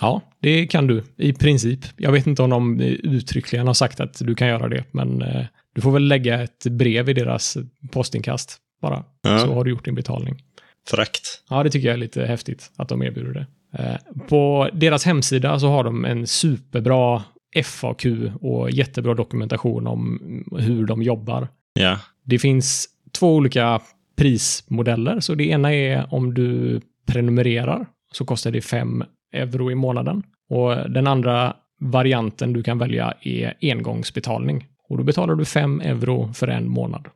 Ja, 0.00 0.20
det 0.40 0.66
kan 0.66 0.86
du 0.86 1.02
i 1.16 1.32
princip. 1.32 1.80
Jag 1.96 2.12
vet 2.12 2.26
inte 2.26 2.42
om 2.42 2.50
de 2.50 2.80
uttryckligen 2.80 3.66
har 3.66 3.74
sagt 3.74 4.00
att 4.00 4.18
du 4.18 4.34
kan 4.34 4.48
göra 4.48 4.68
det, 4.68 4.84
men 4.90 5.22
eh, 5.22 5.44
du 5.74 5.80
får 5.80 5.90
väl 5.90 6.08
lägga 6.08 6.42
ett 6.42 6.66
brev 6.70 7.08
i 7.08 7.12
deras 7.12 7.56
postinkast 7.92 8.58
bara. 8.82 9.04
Ja. 9.22 9.38
Så 9.38 9.54
har 9.54 9.64
du 9.64 9.70
gjort 9.70 9.84
din 9.84 9.94
betalning. 9.94 10.42
Fräckt. 10.90 11.42
Ja, 11.50 11.62
det 11.62 11.70
tycker 11.70 11.88
jag 11.88 11.94
är 11.94 11.98
lite 11.98 12.26
häftigt 12.26 12.70
att 12.76 12.88
de 12.88 13.02
erbjuder 13.02 13.32
det. 13.32 13.46
Eh, 13.82 14.26
På 14.28 14.68
deras 14.72 15.04
hemsida 15.04 15.60
så 15.60 15.68
har 15.68 15.84
de 15.84 16.04
en 16.04 16.26
superbra 16.26 17.22
FAQ 17.64 18.06
och 18.40 18.70
jättebra 18.70 19.14
dokumentation 19.14 19.86
om 19.86 20.20
hur 20.58 20.86
de 20.86 21.02
jobbar. 21.02 21.48
Ja. 21.74 21.98
Det 22.24 22.38
finns 22.38 22.88
två 23.12 23.34
olika 23.34 23.80
prismodeller. 24.16 25.20
Så 25.20 25.34
det 25.34 25.44
ena 25.44 25.74
är 25.74 26.14
om 26.14 26.34
du 26.34 26.80
prenumererar 27.06 27.86
så 28.12 28.24
kostar 28.24 28.50
det 28.50 28.60
5 28.60 29.04
euro 29.32 29.70
i 29.70 29.74
månaden. 29.74 30.22
Och 30.50 30.90
den 30.90 31.06
andra 31.06 31.56
varianten 31.80 32.52
du 32.52 32.62
kan 32.62 32.78
välja 32.78 33.14
är 33.22 33.54
engångsbetalning. 33.60 34.66
Och 34.88 34.98
då 34.98 35.04
betalar 35.04 35.34
du 35.34 35.44
5 35.44 35.80
euro 35.80 36.32
för 36.32 36.48
en 36.48 36.68
månad. 36.68 37.08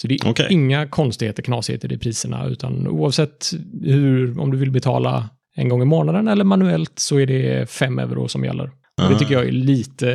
Så 0.00 0.08
det 0.08 0.14
är 0.14 0.30
Okej. 0.30 0.46
inga 0.50 0.86
konstigheter, 0.86 1.42
knasigheter 1.42 1.92
i 1.92 1.98
priserna, 1.98 2.46
utan 2.46 2.88
oavsett 2.88 3.50
hur, 3.82 4.40
om 4.40 4.50
du 4.50 4.56
vill 4.56 4.70
betala 4.70 5.30
en 5.56 5.68
gång 5.68 5.82
i 5.82 5.84
månaden 5.84 6.28
eller 6.28 6.44
manuellt 6.44 6.98
så 6.98 7.20
är 7.20 7.26
det 7.26 7.70
5 7.70 7.98
euro 7.98 8.28
som 8.28 8.44
gäller. 8.44 8.70
Och 9.02 9.10
det 9.10 9.18
tycker 9.18 9.34
jag 9.34 9.46
är 9.46 9.52
lite, 9.52 10.08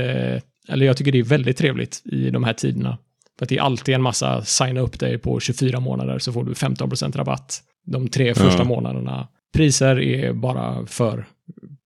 eller 0.67 0.85
jag 0.85 0.97
tycker 0.97 1.11
det 1.11 1.19
är 1.19 1.23
väldigt 1.23 1.57
trevligt 1.57 2.01
i 2.05 2.29
de 2.29 2.43
här 2.43 2.53
tiderna. 2.53 2.97
För 3.41 3.45
att 3.45 3.49
det 3.49 3.57
är 3.57 3.61
alltid 3.61 3.95
en 3.95 4.01
massa 4.01 4.43
signa 4.43 4.79
upp 4.81 4.99
dig 4.99 5.17
på 5.17 5.39
24 5.39 5.79
månader 5.79 6.19
så 6.19 6.33
får 6.33 6.43
du 6.43 6.53
15% 6.53 7.17
rabatt. 7.17 7.59
De 7.85 8.07
tre 8.07 8.33
första 8.35 8.57
Ja. 8.59 8.63
månaderna. 8.63 9.27
Priser 9.53 9.99
är 9.99 10.33
bara 10.33 10.85
för 10.85 11.25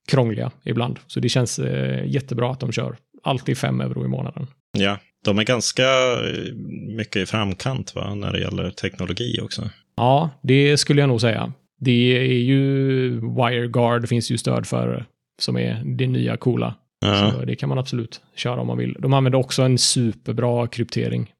krångliga 0.08 0.52
ibland. 0.64 1.00
Så 1.08 1.20
det 1.20 1.30
känns 1.30 1.60
eh, 1.60 2.06
jättebra 2.06 2.52
att 2.52 2.60
de 2.60 2.72
kör 2.72 2.96
alltid 3.24 3.58
5 3.58 3.82
euro 3.82 4.06
i 4.06 4.08
månaden. 4.08 4.48
Ja. 4.78 4.98
De 5.26 5.40
är 5.40 5.44
ganska 5.44 5.84
eh, 5.84 6.54
mycket 6.98 7.22
i 7.22 7.26
framkant 7.26 7.96
va, 7.96 8.16
när 8.16 8.32
det 8.32 8.40
gäller 8.40 8.70
teknologi 8.72 9.40
också. 9.42 9.70
Ja, 9.98 10.30
det 10.42 10.78
skulle 10.78 11.02
jag 11.02 11.08
nog 11.08 11.22
säga. 11.22 11.54
Det 11.80 12.18
är 12.18 12.38
ju 12.40 13.10
WireGuard 13.20 14.08
finns 14.10 14.32
ju 14.32 14.38
stöd 14.38 14.66
för 14.68 15.06
som 15.42 15.58
är 15.58 15.82
det 15.98 16.08
nya 16.08 16.38
coola. 16.38 16.76
Ja. 17.00 17.32
Så 17.32 17.46
det 17.46 17.56
kan 17.56 17.70
man 17.70 17.78
absolut 17.78 18.22
köra 18.36 18.62
om 18.62 18.68
man 18.68 18.78
vill. 18.78 18.96
De 19.00 19.14
använder 19.14 19.40
också 19.40 19.64
en 19.64 19.78
superbra 19.78 20.68
kryptering. 20.68 21.32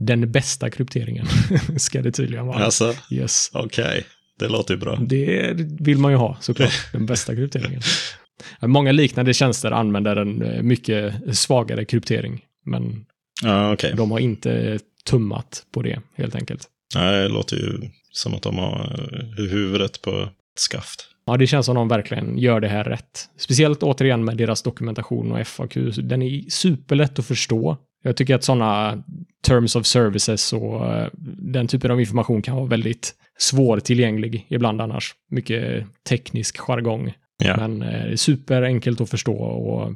Den 0.00 0.32
bästa 0.32 0.70
krypteringen 0.70 1.26
ska 1.76 2.02
det 2.02 2.12
tydligen 2.12 2.46
vara. 2.46 2.64
Alltså, 2.64 2.94
Yes. 3.10 3.50
okej. 3.52 4.04
Det 4.38 4.48
låter 4.48 4.74
ju 4.74 4.80
bra. 4.80 4.96
Det 4.96 5.52
vill 5.80 5.98
man 5.98 6.12
ju 6.12 6.16
ha 6.18 6.36
såklart, 6.40 6.92
den 6.92 7.06
bästa 7.06 7.34
krypteringen. 7.34 7.80
Många 8.62 8.92
liknande 8.92 9.34
tjänster 9.34 9.70
använder 9.70 10.16
en 10.16 10.42
eh, 10.42 10.62
mycket 10.62 11.14
svagare 11.38 11.84
kryptering, 11.84 12.40
men 12.66 13.04
Ja, 13.42 13.72
okej. 13.72 13.94
de 13.96 14.10
har 14.10 14.18
inte 14.18 14.78
tummat 15.04 15.62
på 15.72 15.82
det 15.82 16.00
helt 16.16 16.34
enkelt. 16.34 16.68
Ja, 16.94 17.00
det 17.10 17.28
låter 17.28 17.56
ju 17.56 17.80
som 18.12 18.34
att 18.34 18.42
de 18.42 18.58
har 18.58 19.08
eh, 19.38 19.44
huvudet 19.50 20.02
på 20.02 20.10
ett 20.22 20.60
skaft. 20.60 21.06
Ja, 21.26 21.36
det 21.36 21.46
känns 21.46 21.66
som 21.66 21.74
de 21.74 21.88
verkligen 21.88 22.38
gör 22.38 22.60
det 22.60 22.68
här 22.68 22.84
rätt. 22.84 23.28
Speciellt 23.38 23.82
återigen 23.82 24.24
med 24.24 24.36
deras 24.36 24.62
dokumentation 24.62 25.32
och 25.32 25.46
FAQ. 25.46 25.74
Den 25.96 26.22
är 26.22 26.50
superlätt 26.50 27.18
att 27.18 27.26
förstå. 27.26 27.76
Jag 28.02 28.16
tycker 28.16 28.34
att 28.34 28.44
sådana 28.44 29.02
terms 29.46 29.76
of 29.76 29.86
services 29.86 30.52
och 30.52 30.94
eh, 30.94 31.08
den 31.38 31.68
typen 31.68 31.90
av 31.90 32.00
information 32.00 32.42
kan 32.42 32.56
vara 32.56 32.66
väldigt 32.66 33.14
svårtillgänglig 33.38 34.46
ibland 34.48 34.80
annars. 34.80 35.14
Mycket 35.30 35.86
teknisk 36.08 36.58
jargong. 36.58 37.12
Ja. 37.44 37.56
Men 37.56 37.82
eh, 37.82 37.88
det 37.88 38.12
är 38.12 38.16
superenkelt 38.16 39.00
att 39.00 39.10
förstå 39.10 39.34
och 39.36 39.94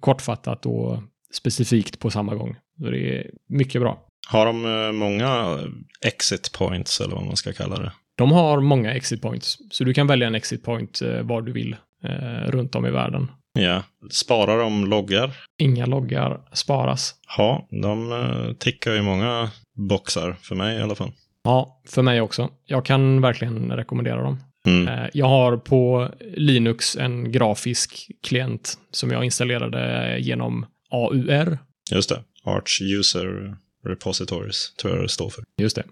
kortfattat 0.00 0.66
och 0.66 0.98
specifikt 1.32 1.98
på 1.98 2.10
samma 2.10 2.34
gång. 2.34 2.56
Så 2.78 2.90
det 2.90 3.18
är 3.18 3.30
mycket 3.48 3.80
bra. 3.80 4.06
Har 4.28 4.46
de 4.46 4.64
eh, 4.64 4.92
många 4.92 5.58
exit 6.06 6.52
points, 6.52 7.00
eller 7.00 7.14
vad 7.14 7.26
man 7.26 7.36
ska 7.36 7.52
kalla 7.52 7.76
det? 7.76 7.92
De 8.16 8.32
har 8.32 8.60
många 8.60 8.94
exit 8.94 9.22
points, 9.22 9.58
så 9.70 9.84
du 9.84 9.94
kan 9.94 10.06
välja 10.06 10.26
en 10.26 10.34
exit 10.34 10.62
point 10.62 11.02
var 11.22 11.42
du 11.42 11.52
vill 11.52 11.76
eh, 12.04 12.50
runt 12.50 12.74
om 12.74 12.86
i 12.86 12.90
världen. 12.90 13.28
Ja. 13.58 13.82
Sparar 14.10 14.58
de 14.58 14.86
loggar? 14.86 15.36
Inga 15.58 15.86
loggar 15.86 16.40
sparas. 16.52 17.14
Ja, 17.36 17.66
de 17.70 18.12
eh, 18.12 18.52
tickar 18.58 18.92
ju 18.92 19.02
många 19.02 19.50
boxar, 19.76 20.36
för 20.42 20.54
mig 20.54 20.78
i 20.78 20.82
alla 20.82 20.94
fall. 20.94 21.12
Ja, 21.44 21.80
för 21.88 22.02
mig 22.02 22.20
också. 22.20 22.50
Jag 22.66 22.84
kan 22.84 23.20
verkligen 23.20 23.72
rekommendera 23.72 24.22
dem. 24.22 24.40
Mm. 24.66 24.88
Eh, 24.88 25.10
Jag 25.14 25.26
har 25.26 25.56
på 25.56 26.10
Linux 26.34 26.96
en 26.96 27.32
grafisk 27.32 28.10
klient 28.22 28.78
som 28.90 29.10
jag 29.10 29.24
installerade 29.24 30.16
genom 30.18 30.66
AUR. 30.90 31.58
Just 31.90 32.08
det. 32.08 32.22
Arch 32.44 32.80
User 32.82 33.56
Repositories, 33.86 34.74
tror 34.82 34.94
jag 34.94 35.04
det 35.04 35.08
står 35.08 35.30
för. 35.30 35.44
Just 35.58 35.76
det. 35.76 35.84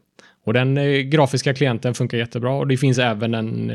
Och 0.47 0.53
den 0.53 0.79
eh, 0.79 0.99
grafiska 1.01 1.55
klienten 1.55 1.95
funkar 1.95 2.19
jättebra 2.19 2.53
och 2.53 2.67
det 2.69 2.77
finns 2.77 2.99
även 2.99 3.35
en 3.35 3.73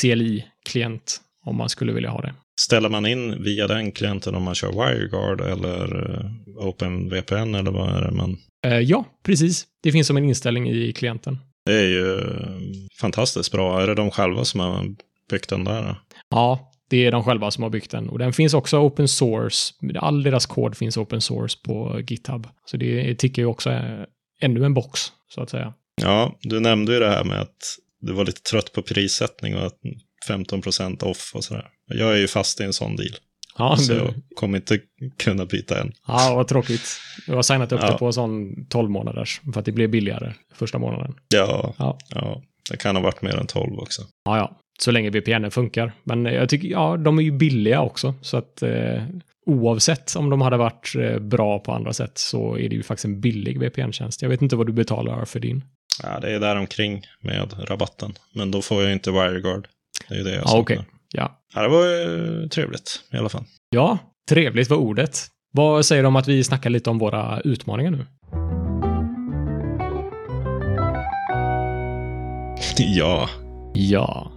CLI-klient 0.00 1.20
om 1.46 1.56
man 1.56 1.68
skulle 1.68 1.92
vilja 1.92 2.10
ha 2.10 2.20
det. 2.20 2.34
Ställer 2.60 2.88
man 2.88 3.06
in 3.06 3.42
via 3.42 3.66
den 3.66 3.92
klienten 3.92 4.34
om 4.34 4.42
man 4.42 4.54
kör 4.54 4.68
WireGuard 4.72 5.40
eller 5.40 6.14
eh, 6.14 6.66
OpenVPN 6.66 7.54
eller 7.54 7.70
vad 7.70 7.96
är 7.96 8.02
det 8.02 8.10
man... 8.10 8.36
Eh, 8.66 8.78
Ja, 8.78 9.04
precis. 9.22 9.66
Det 9.82 9.92
finns 9.92 10.06
som 10.06 10.16
en 10.16 10.24
inställning 10.24 10.70
i 10.70 10.92
klienten. 10.92 11.38
Det 11.64 11.74
är 11.74 11.88
ju 11.88 12.18
eh, 12.18 12.60
fantastiskt 13.00 13.52
bra. 13.52 13.82
Är 13.82 13.86
det 13.86 13.94
de 13.94 14.10
själva 14.10 14.44
som 14.44 14.60
har 14.60 14.94
byggt 15.30 15.48
den 15.48 15.64
där? 15.64 16.00
Ja, 16.30 16.72
det 16.90 17.06
är 17.06 17.12
de 17.12 17.24
själva 17.24 17.50
som 17.50 17.62
har 17.62 17.70
byggt 17.70 17.90
den. 17.90 18.08
Och 18.08 18.18
den 18.18 18.32
finns 18.32 18.54
också 18.54 18.78
open 18.78 19.08
source. 19.08 19.74
All 19.98 20.22
deras 20.22 20.46
kod 20.46 20.76
finns 20.76 20.96
open 20.96 21.20
source 21.20 21.58
på 21.64 22.00
GitHub. 22.08 22.46
Så 22.64 22.76
det 22.76 23.14
tickar 23.14 23.42
ju 23.42 23.46
också 23.46 23.70
ännu 24.40 24.64
en 24.64 24.74
box, 24.74 25.00
så 25.34 25.42
att 25.42 25.50
säga. 25.50 25.74
Ja, 26.02 26.38
du 26.42 26.60
nämnde 26.60 26.92
ju 26.92 26.98
det 26.98 27.10
här 27.10 27.24
med 27.24 27.40
att 27.40 27.56
du 28.00 28.12
var 28.12 28.24
lite 28.24 28.42
trött 28.42 28.72
på 28.72 28.82
prissättning 28.82 29.56
och 29.56 29.66
att 29.66 29.78
15% 30.28 31.02
off 31.04 31.32
och 31.34 31.44
sådär. 31.44 31.68
Jag 31.86 32.12
är 32.12 32.16
ju 32.16 32.28
fast 32.28 32.60
i 32.60 32.64
en 32.64 32.72
sån 32.72 32.96
deal. 32.96 33.10
Ja, 33.58 33.76
Så 33.76 33.92
det, 33.92 33.98
jag 33.98 34.14
kommer 34.36 34.58
inte 34.58 34.78
kunna 35.18 35.46
byta 35.46 35.80
än. 35.80 35.92
ja 36.06 36.32
vad 36.34 36.48
tråkigt. 36.48 37.00
Jag 37.26 37.34
har 37.34 37.42
signat 37.42 37.72
upp 37.72 37.80
Ja. 37.82 37.90
det 37.92 37.98
på 37.98 38.12
sån 38.12 38.66
12 38.66 38.90
månaders 38.90 39.40
för 39.52 39.60
att 39.60 39.64
det 39.66 39.72
blev 39.72 39.90
billigare 39.90 40.32
första 40.54 40.78
månaden. 40.78 41.14
Ja, 41.34 41.74
Ja. 41.78 41.98
ja, 42.14 42.42
det 42.70 42.76
kan 42.76 42.96
ha 42.96 43.02
varit 43.02 43.22
mer 43.22 43.36
än 43.36 43.46
12 43.46 43.78
också. 43.78 44.02
Ja, 44.24 44.36
ja. 44.36 44.56
Så 44.80 44.90
länge 44.90 45.10
VPN 45.10 45.50
funkar. 45.50 45.92
Men 46.04 46.24
jag 46.24 46.48
tycker, 46.48 46.68
ja, 46.68 46.96
de 46.96 47.18
är 47.18 47.22
ju 47.22 47.30
billiga 47.32 47.80
också. 47.80 48.14
Så 48.22 48.36
att 48.36 48.62
eh, 48.62 49.02
oavsett 49.46 50.16
om 50.16 50.30
de 50.30 50.40
hade 50.40 50.56
varit 50.56 50.92
eh, 50.98 51.18
bra 51.18 51.58
på 51.58 51.72
andra 51.72 51.92
sätt 51.92 52.18
så 52.18 52.58
är 52.58 52.68
det 52.68 52.74
ju 52.76 52.82
faktiskt 52.82 53.04
en 53.04 53.20
billig 53.20 53.58
VPN-tjänst. 53.60 54.22
Jag 54.22 54.28
vet 54.28 54.42
inte 54.42 54.56
vad 54.56 54.66
du 54.66 54.72
betalar 54.72 55.24
för 55.24 55.40
din. 55.40 55.64
Ja, 56.02 56.20
det 56.20 56.30
är 56.34 56.40
där 56.40 56.56
omkring 56.56 57.02
med 57.20 57.54
rabatten. 57.68 58.12
Men 58.34 58.50
då 58.50 58.62
får 58.62 58.82
jag 58.82 58.92
inte 58.92 59.10
WireGuard. 59.10 59.68
Det 60.08 60.14
är 60.14 60.18
ju 60.18 60.24
det 60.24 60.34
jag 60.34 60.42
Ja, 60.46 60.58
okej. 60.58 60.76
saknar. 60.76 60.92
Ja. 61.12 61.40
Ja, 61.54 61.62
det 61.62 61.68
var 61.68 61.86
ju 61.86 62.48
trevligt 62.48 63.02
i 63.12 63.16
alla 63.16 63.28
fall. 63.28 63.44
Ja, 63.70 63.98
trevligt 64.28 64.70
var 64.70 64.76
ordet. 64.76 65.26
Vad 65.52 65.86
säger 65.86 66.02
du 66.02 66.08
om 66.08 66.16
att 66.16 66.28
vi 66.28 66.44
snackar 66.44 66.70
lite 66.70 66.90
om 66.90 66.98
våra 66.98 67.40
utmaningar 67.40 67.90
nu? 67.90 68.06
ja, 72.78 73.28
Ja. 73.74 74.32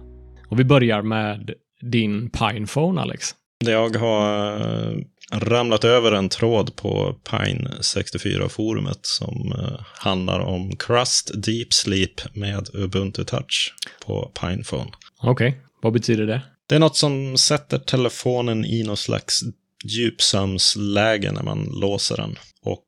Och 0.48 0.60
vi 0.60 0.64
börjar 0.64 1.02
med 1.02 1.50
din 1.92 2.30
Pinephone, 2.30 3.00
Alex. 3.00 3.28
jag 3.66 3.96
har 3.96 4.56
eh, 4.60 4.96
ramlat 5.32 5.84
över 5.84 6.12
en 6.12 6.28
tråd 6.28 6.76
på 6.76 7.16
Pine64-forumet 7.30 8.98
som 9.02 9.52
eh, 9.58 9.80
handlar 9.98 10.40
om 10.40 10.76
Crust 10.76 11.30
Deep 11.44 11.72
Sleep 11.72 12.34
med 12.34 12.68
Ubuntu 12.74 13.24
Touch 13.24 13.74
på 14.06 14.32
Pinephone. 14.40 14.90
Okej, 15.26 15.60
vad 15.82 15.92
betyder 15.92 16.26
det? 16.26 16.40
Det 16.68 16.74
är 16.74 16.78
något 16.78 16.96
som 16.96 17.36
sätter 17.36 17.78
telefonen 17.78 18.64
i 18.64 18.82
någon 18.82 18.96
slags 18.96 19.40
djupsömnsläge 19.84 21.32
när 21.32 21.42
man 21.42 21.64
låser 21.80 22.16
den. 22.16 22.38
Och 22.62 22.86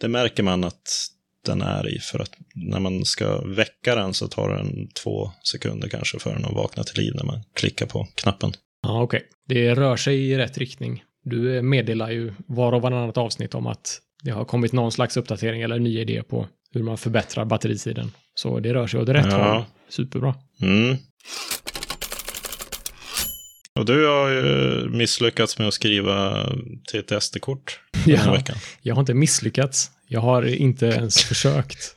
det 0.00 0.08
märker 0.08 0.42
man 0.42 0.64
att 0.64 1.08
den 1.46 1.62
är 1.62 1.96
i 1.96 1.98
för 1.98 2.18
att 2.18 2.30
när 2.54 2.80
man 2.80 3.04
ska 3.04 3.40
väcka 3.44 3.94
den 3.94 4.14
så 4.14 4.28
tar 4.28 4.48
den 4.48 4.88
två 5.02 5.30
sekunder 5.42 5.88
kanske 5.88 6.18
för 6.18 6.34
den 6.34 6.44
att 6.44 6.54
vakna 6.54 6.84
till 6.84 7.02
liv 7.02 7.12
när 7.14 7.24
man 7.24 7.42
klickar 7.54 7.86
på 7.86 8.06
knappen. 8.14 8.52
Ja, 8.82 9.02
okej. 9.02 9.22
Det 9.48 9.74
rör 9.74 9.96
sig 9.96 10.30
i 10.30 10.38
rätt 10.38 10.58
riktning. 10.58 11.02
Du 11.24 11.62
meddelar 11.62 12.10
ju 12.10 12.34
var 12.46 12.72
och 12.72 12.82
varannat 12.82 13.16
avsnitt 13.16 13.54
om 13.54 13.66
att 13.66 14.00
det 14.22 14.30
har 14.30 14.44
kommit 14.44 14.72
någon 14.72 14.92
slags 14.92 15.16
uppdatering 15.16 15.62
eller 15.62 15.78
ny 15.78 16.00
idé 16.00 16.22
på 16.22 16.46
hur 16.70 16.82
man 16.82 16.98
förbättrar 16.98 17.44
batteritiden. 17.44 18.12
Så 18.34 18.60
det 18.60 18.74
rör 18.74 18.86
sig 18.86 19.00
åt 19.00 19.08
rätt 19.08 19.26
Ja. 19.30 19.54
håll. 19.54 19.64
Superbra. 19.88 20.34
Mm. 20.62 20.96
Och 23.78 23.84
du 23.86 24.06
har 24.06 24.28
ju 24.30 24.88
misslyckats 24.90 25.58
med 25.58 25.68
att 25.68 25.74
skriva 25.74 26.46
till 26.88 27.00
ett 27.00 27.22
SD-kort 27.22 27.80
den 28.04 28.16
här 28.16 28.26
Ja, 28.26 28.32
veckan. 28.32 28.56
jag 28.82 28.94
har 28.94 29.00
inte 29.02 29.14
misslyckats. 29.14 29.90
Jag 30.08 30.20
har 30.20 30.42
inte 30.46 30.86
ens 30.86 31.22
försökt. 31.24 31.96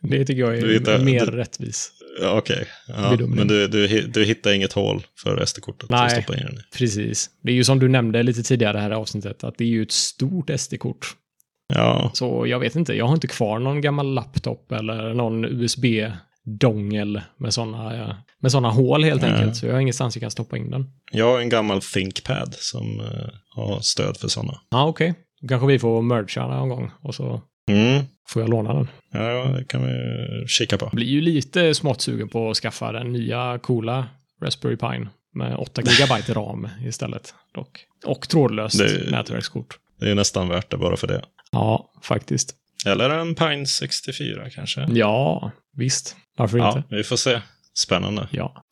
Det 0.00 0.24
tycker 0.24 0.40
jag 0.40 0.58
är 0.58 0.66
hittar- 0.68 0.98
mer 0.98 1.26
du- 1.26 1.32
rättvis. 1.36 1.92
Ja, 2.20 2.38
Okej, 2.38 2.66
ja, 2.88 3.10
Bedömning. 3.10 3.36
men 3.36 3.48
du, 3.48 3.68
du, 3.68 4.00
du 4.00 4.24
hittar 4.24 4.52
inget 4.52 4.72
hål 4.72 5.06
för 5.22 5.44
SD-kortet 5.46 5.90
Nej. 5.90 6.06
att 6.06 6.12
stoppa 6.24 6.34
in 6.40 6.46
i. 6.48 6.76
Precis. 6.78 7.30
Det 7.42 7.50
är 7.50 7.54
ju 7.54 7.64
som 7.64 7.78
du 7.78 7.88
nämnde 7.88 8.22
lite 8.22 8.42
tidigare 8.42 8.78
här 8.78 8.90
avsnittet, 8.90 9.44
att 9.44 9.58
det 9.58 9.64
är 9.64 9.68
ju 9.68 9.82
ett 9.82 9.92
stort 9.92 10.50
SD-kort. 10.56 11.06
Ja, 11.74 12.10
Så 12.14 12.46
jag 12.46 12.58
vet 12.60 12.76
inte, 12.76 12.94
jag 12.94 13.06
har 13.06 13.14
inte 13.14 13.26
kvar 13.26 13.58
någon 13.58 13.80
gammal 13.80 14.14
laptop 14.14 14.72
eller 14.72 15.14
någon 15.14 15.44
USB-dongel 15.44 17.20
med 17.36 17.54
sådana 17.54 18.16
med 18.42 18.52
såna 18.52 18.70
hål 18.70 19.04
helt 19.04 19.22
Nej. 19.22 19.30
enkelt. 19.32 19.56
Så 19.56 19.66
jag 19.66 19.72
har 19.72 19.80
ingenstans 19.80 20.16
jag 20.16 20.20
kan 20.20 20.30
stoppa 20.30 20.56
in 20.56 20.70
den. 20.70 20.86
jag 21.12 21.32
har 21.32 21.40
en 21.40 21.48
gammal 21.48 21.80
ThinkPad 21.82 22.54
som 22.58 23.00
eh, 23.00 23.28
har 23.54 23.80
stöd 23.80 24.16
för 24.16 24.28
sådana. 24.28 24.60
Ja, 24.70 24.86
okej. 24.86 25.14
Då 25.40 25.48
kanske 25.48 25.66
vi 25.66 25.78
får 25.78 26.02
mercha 26.02 26.46
någon 26.46 26.68
gång 26.68 26.90
och 27.02 27.14
så 27.14 27.42
Mm. 27.68 28.04
får 28.28 28.42
jag 28.42 28.48
låna 28.48 28.74
den. 28.74 28.88
Ja, 29.12 29.44
det 29.58 29.64
kan 29.68 29.86
vi 29.86 29.92
kika 30.48 30.78
på. 30.78 30.90
Blir 30.92 31.06
ju 31.06 31.20
lite 31.20 31.74
smått 31.74 32.00
sugen 32.00 32.28
på 32.28 32.50
att 32.50 32.56
skaffa 32.56 32.92
den 32.92 33.12
nya 33.12 33.58
coola 33.62 34.06
Raspberry 34.42 34.76
Pine 34.76 35.08
med 35.34 35.56
8 35.56 35.82
GB 35.98 36.32
ram 36.34 36.68
istället. 36.86 37.34
Dock. 37.54 37.84
Och 38.06 38.28
trådlöst 38.28 38.78
Det- 38.78 39.10
nätverkskort. 39.10 39.78
Det 40.00 40.10
är 40.10 40.14
nästan 40.14 40.48
värt 40.48 40.70
det 40.70 40.76
bara 40.76 40.96
för 40.96 41.06
det. 41.06 41.22
Ja, 41.52 41.90
faktiskt. 42.02 42.54
Eller 42.86 43.10
en 43.10 43.34
Pine 43.34 43.66
64 43.66 44.50
kanske. 44.50 44.86
Ja, 44.90 45.50
visst. 45.76 46.16
Varför 46.36 46.58
Ja, 46.58 46.76
inte? 46.76 46.96
vi 46.96 47.04
får 47.04 47.16
se. 47.16 47.40
Spännande. 47.78 48.28
Ja. 48.30 48.64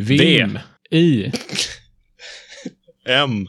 Vim. 0.00 0.58
I. 0.90 1.32
M 3.08 3.46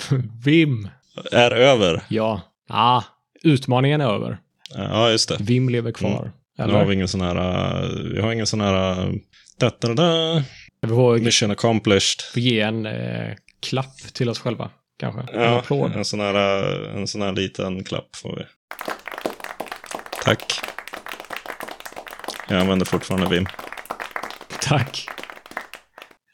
Vim. 0.44 0.88
är 1.32 1.50
över. 1.50 2.02
Ja. 2.08 2.40
Ah, 2.68 3.02
utmaningen 3.42 4.00
är 4.00 4.08
över. 4.14 4.38
Ja, 4.74 5.10
just 5.10 5.28
det. 5.28 5.36
Vim 5.40 5.68
lever 5.68 5.92
kvar. 5.92 6.32
Nu 6.58 6.64
Eller? 6.64 6.74
har 6.74 6.84
vi 6.84 6.94
ingen 6.94 7.08
sån 7.08 7.20
här... 7.20 7.36
uh, 7.84 7.90
Vi 8.14 8.20
har 8.20 8.32
ingen 8.32 8.46
sån 8.46 8.60
här... 8.60 9.06
uh, 9.08 9.14
Da, 9.58 9.70
da, 9.80 9.94
da, 9.94 10.42
Vi 10.80 10.88
får 10.88 11.18
mission 11.18 11.50
accomplished. 11.50 12.20
får 12.32 12.42
ge 12.42 12.60
en 12.60 12.86
eh, 12.86 13.34
klapp 13.62 13.96
till 14.12 14.28
oss 14.28 14.38
själva, 14.38 14.70
kanske. 15.00 15.20
En 15.34 15.40
Ja, 15.42 15.58
applåd. 15.58 15.92
en 15.96 16.04
sån 16.04 16.20
här, 16.20 16.34
uh, 16.34 16.96
en 16.96 17.06
sån 17.08 17.22
här 17.22 17.32
liten 17.32 17.84
klapp 17.84 18.16
får 18.16 18.36
vi. 18.36 18.44
Tack. 20.24 20.52
Jag 22.48 22.60
använder 22.60 22.86
fortfarande 22.86 23.28
Vim. 23.28 23.46
Tack. 24.60 25.06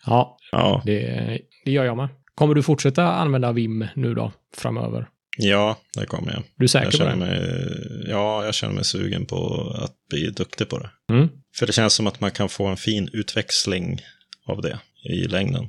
Ja, 0.07 0.37
Ja, 0.53 0.83
det, 0.85 1.39
det 1.65 1.71
gör 1.71 1.85
jag 1.85 1.97
med. 1.97 2.09
Kommer 2.35 2.55
du 2.55 2.63
fortsätta 2.63 3.05
använda 3.13 3.53
Vim 3.53 3.87
nu 3.95 4.15
då, 4.15 4.33
framöver? 4.57 5.07
ja, 5.37 5.77
det 5.99 6.07
kommer 6.07 6.33
jag. 6.33 6.43
Du 6.57 6.65
är 6.65 6.69
säker 6.69 6.85
Jag 6.85 6.93
på 6.93 6.99
känner 6.99 7.13
det? 7.13 7.41
mig, 7.41 8.07
ja, 8.11 8.45
jag 8.45 8.55
känner 8.55 8.75
mig 8.75 8.85
sugen 8.85 9.27
på 9.27 9.71
att 9.85 9.93
bli 10.11 10.31
duktig 10.31 10.69
på 10.69 10.79
det. 10.79 10.91
Mm. 11.13 11.29
För 11.57 11.67
det 11.67 11.73
känns 11.73 11.95
som 11.95 12.07
att 12.07 12.21
man 12.21 12.31
kan 12.31 12.49
få 12.49 12.67
en 12.67 12.77
fin 12.77 13.11
utväxling 13.13 14.01
av 14.47 14.63
det 14.63 14.79
i 15.05 15.25
längden. 15.29 15.69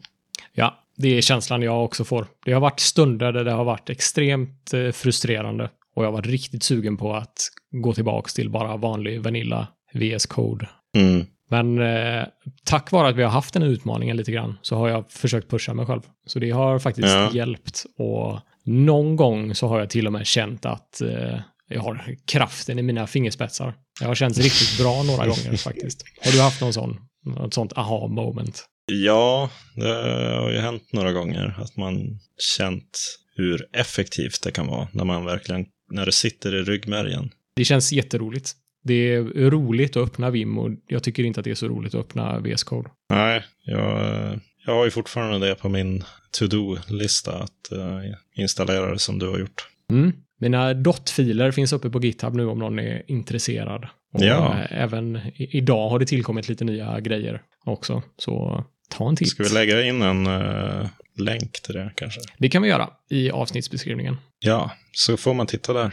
Ja, 0.53 0.83
det 0.97 1.17
är 1.17 1.21
känslan 1.21 1.61
jag 1.61 1.83
också 1.85 2.03
får. 2.03 2.27
Det 2.45 2.53
har 2.53 2.61
varit 2.61 2.79
stunder 2.79 3.31
där 3.31 3.43
det 3.43 3.51
har 3.51 3.63
varit 3.63 3.89
extremt 3.89 4.73
eh, 4.73 4.91
frustrerande 4.91 5.69
och 5.95 6.03
jag 6.03 6.07
har 6.07 6.13
varit 6.13 6.25
riktigt 6.27 6.63
sugen 6.63 6.97
på 6.97 7.13
att 7.15 7.49
gå 7.71 7.93
tillbaka 7.93 8.29
till 8.35 8.49
bara 8.49 8.77
vanlig 8.77 9.21
Vanilla 9.21 9.67
VS 9.93 10.25
Code. 10.25 10.69
Mm. 10.97 11.25
Men 11.49 11.79
eh, 11.81 12.23
tack 12.63 12.91
vare 12.91 13.07
att 13.09 13.15
vi 13.15 13.23
har 13.23 13.29
haft 13.29 13.53
den 13.53 13.63
utmaningen 13.63 14.17
lite 14.17 14.31
grann 14.31 14.57
så 14.61 14.75
har 14.75 14.89
jag 14.89 15.11
försökt 15.11 15.49
pusha 15.49 15.73
mig 15.73 15.85
själv. 15.85 16.01
Så 16.25 16.39
det 16.39 16.51
har 16.51 16.79
faktiskt 16.79 17.07
Ja. 17.07 17.31
hjälpt 17.33 17.85
och 17.97 18.39
någon 18.65 19.15
gång 19.15 19.55
så 19.55 19.67
har 19.67 19.79
jag 19.79 19.89
till 19.89 20.07
och 20.07 20.13
med 20.13 20.25
känt 20.27 20.65
att 20.65 21.01
eh, 21.01 21.39
jag 21.67 21.81
har 21.81 22.15
kraften 22.25 22.79
i 22.79 22.81
mina 22.81 23.07
fingerspetsar. 23.07 23.73
Det 23.99 24.05
har 24.05 24.15
känts 24.15 24.39
riktigt 24.39 24.77
bra 24.79 25.03
några 25.03 25.25
gånger 25.27 25.57
faktiskt. 25.63 26.03
Har 26.25 26.31
du 26.31 26.41
haft 26.41 26.61
någon 26.61 26.73
sån, 26.73 26.97
något 27.25 27.53
sånt 27.53 27.73
aha 27.73 28.07
moment? 28.07 28.65
Ja, 28.85 29.49
det 29.75 29.87
har 30.35 30.51
ju 30.51 30.57
hänt 30.59 30.83
några 30.93 31.11
gånger 31.11 31.55
att 31.57 31.77
man 31.77 32.19
känt 32.57 32.99
hur 33.35 33.65
effektivt 33.73 34.43
det 34.43 34.51
kan 34.51 34.67
vara 34.67 34.87
när 34.93 35.05
man 35.05 35.25
verkligen, 35.25 35.65
när 35.91 36.05
det 36.05 36.11
sitter 36.11 36.55
i 36.55 36.61
ryggmärgen. 36.63 37.29
Det 37.55 37.65
känns 37.65 37.91
jätteroligt. 37.91 38.51
Det 38.83 39.13
är 39.15 39.23
roligt 39.49 39.97
att 39.97 40.03
öppna 40.03 40.29
Vim 40.29 40.57
och 40.57 40.69
jag 40.87 41.03
tycker 41.03 41.23
inte 41.23 41.39
att 41.39 41.43
det 41.43 41.51
är 41.51 41.55
så 41.55 41.67
roligt 41.67 41.95
att 41.95 42.01
öppna 42.01 42.39
VS 42.39 42.63
Code. 42.63 42.89
Nej, 43.09 43.43
jag, 43.63 44.39
jag 44.65 44.73
har 44.75 44.85
ju 44.85 44.91
fortfarande 44.91 45.47
det 45.47 45.55
på 45.55 45.69
min 45.69 46.03
to-do-lista 46.39 47.33
att 47.33 47.69
uh, 47.71 47.99
installera 48.35 48.91
det 48.91 48.99
som 48.99 49.19
du 49.19 49.27
har 49.29 49.39
gjort. 49.39 49.67
Mm. 49.91 50.13
Mina 50.39 50.73
dot-filer 50.73 51.51
finns 51.51 51.73
uppe 51.73 51.89
på 51.89 51.99
GitHub 52.01 52.35
nu 52.35 52.45
om 52.45 52.59
någon 52.59 52.79
är 52.79 53.03
intresserad. 53.07 53.87
Och 54.13 54.23
Ja. 54.23 54.53
eh, 54.59 54.81
även 54.83 55.19
idag 55.37 55.89
har 55.89 55.99
det 55.99 56.05
tillkommit 56.05 56.49
lite 56.49 56.63
nya 56.65 56.99
grejer 56.99 57.41
också. 57.65 58.03
Så 58.17 58.63
ta 58.89 59.09
en 59.09 59.15
titt. 59.15 59.29
Ska 59.29 59.43
vi 59.43 59.49
lägga 59.49 59.83
in 59.83 60.01
en 60.01 60.27
eh, 60.27 60.87
länk 61.17 61.51
till 61.61 61.73
det 61.73 61.91
kanske? 61.95 62.21
Det 62.37 62.49
kan 62.49 62.61
vi 62.61 62.69
göra 62.69 62.89
i 63.09 63.31
avsnittsbeskrivningen. 63.31 64.17
Ja, 64.39 64.71
så 64.91 65.17
får 65.17 65.33
man 65.33 65.47
titta 65.47 65.73
där. 65.73 65.91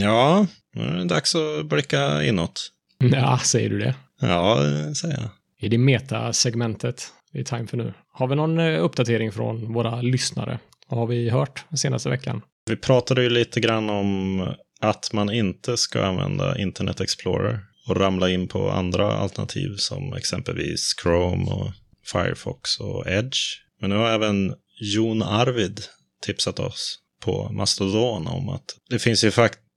Ja, 0.00 0.46
nu 0.74 0.82
är 0.82 0.96
det 0.96 1.04
dags 1.04 1.34
att 1.34 1.66
blicka 1.66 2.22
inåt. 2.22 2.70
Ja, 2.98 3.38
säger 3.44 3.70
du 3.70 3.78
det? 3.78 3.94
Ja, 4.20 4.54
det 4.54 4.94
säger 4.94 5.14
jag. 5.14 5.30
I 5.60 5.68
det 5.68 5.78
meta-segmentet 5.78 7.12
det 7.32 7.40
är 7.40 7.44
time 7.44 7.66
för 7.66 7.76
nu. 7.76 7.94
Har 8.12 8.26
vi 8.26 8.34
någon 8.34 8.58
eh, 8.58 8.84
uppdatering 8.84 9.32
från 9.32 9.72
våra 9.72 10.02
lyssnare? 10.02 10.58
Vad 10.88 11.00
har 11.00 11.06
vi 11.06 11.30
hört 11.30 11.64
senaste 11.76 12.08
veckan? 12.08 12.42
Vi 12.66 12.76
pratade 12.76 13.22
ju 13.22 13.30
lite 13.30 13.60
grann 13.60 13.90
om 13.90 14.40
att 14.80 15.12
man 15.12 15.30
inte 15.30 15.76
ska 15.76 16.04
använda 16.04 16.58
Internet 16.58 17.00
Explorer 17.00 17.60
och 17.88 17.96
ramla 17.96 18.30
in 18.30 18.48
på 18.48 18.70
andra 18.70 19.12
alternativ 19.12 19.76
som 19.76 20.12
exempelvis 20.12 20.94
Chrome 21.02 21.50
och 21.50 21.70
Firefox 22.12 22.80
och 22.80 23.06
Edge. 23.06 23.38
Men 23.80 23.90
nu 23.90 23.96
har 23.96 24.10
även 24.10 24.54
Jon 24.80 25.22
Arvid 25.22 25.80
tipsat 26.26 26.58
oss 26.58 26.98
på 27.24 27.48
Mastodon 27.52 28.26
om 28.26 28.48
att 28.48 28.64
det 28.90 28.98
finns 28.98 29.24
ju 29.24 29.30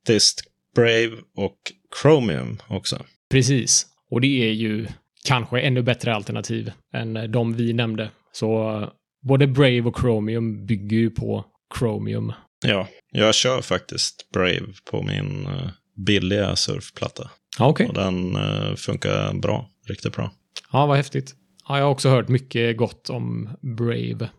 faktiskt 0.04 0.44
Brave 0.76 1.12
och 1.36 1.58
Chromium 2.02 2.58
också. 2.68 3.06
Precis. 3.32 3.86
Och 4.12 4.22
det 4.22 4.50
är 4.50 4.52
ju 4.52 4.88
kanske 5.26 5.60
ännu 5.60 5.82
bättre 5.82 6.16
alternativ 6.16 6.72
än 6.94 7.32
de 7.32 7.54
vi 7.54 7.74
nämnde. 7.74 8.10
Så 8.32 8.90
både 9.28 9.48
Brave 9.48 9.82
och 9.82 10.00
Chromium 10.00 10.66
bygger 10.66 10.98
ju 10.98 11.10
på 11.10 11.46
Chromium. 11.80 12.34
Ja, 12.66 12.88
jag 13.12 13.36
kör 13.36 13.62
faktiskt 13.62 14.32
Brave 14.34 14.74
på 14.92 15.02
min 15.02 15.46
eh, 15.46 15.70
billiga 16.06 16.56
surfplatta. 16.56 17.30
Ja, 17.60 17.68
okej. 17.68 17.88
Och 17.88 17.94
den 17.94 18.36
eh, 18.36 18.76
funkar 18.76 19.34
bra, 19.34 19.70
riktigt 19.88 20.16
bra. 20.16 20.32
Ja, 20.72 20.86
vad 20.86 20.98
häftigt. 20.98 21.36
Ja, 21.68 21.78
jag 21.78 21.86
har 21.86 21.92
också 21.92 22.10
hört 22.10 22.28
mycket 22.28 22.78
gott 22.78 23.10
om 23.10 23.50
Brave. 23.62 24.30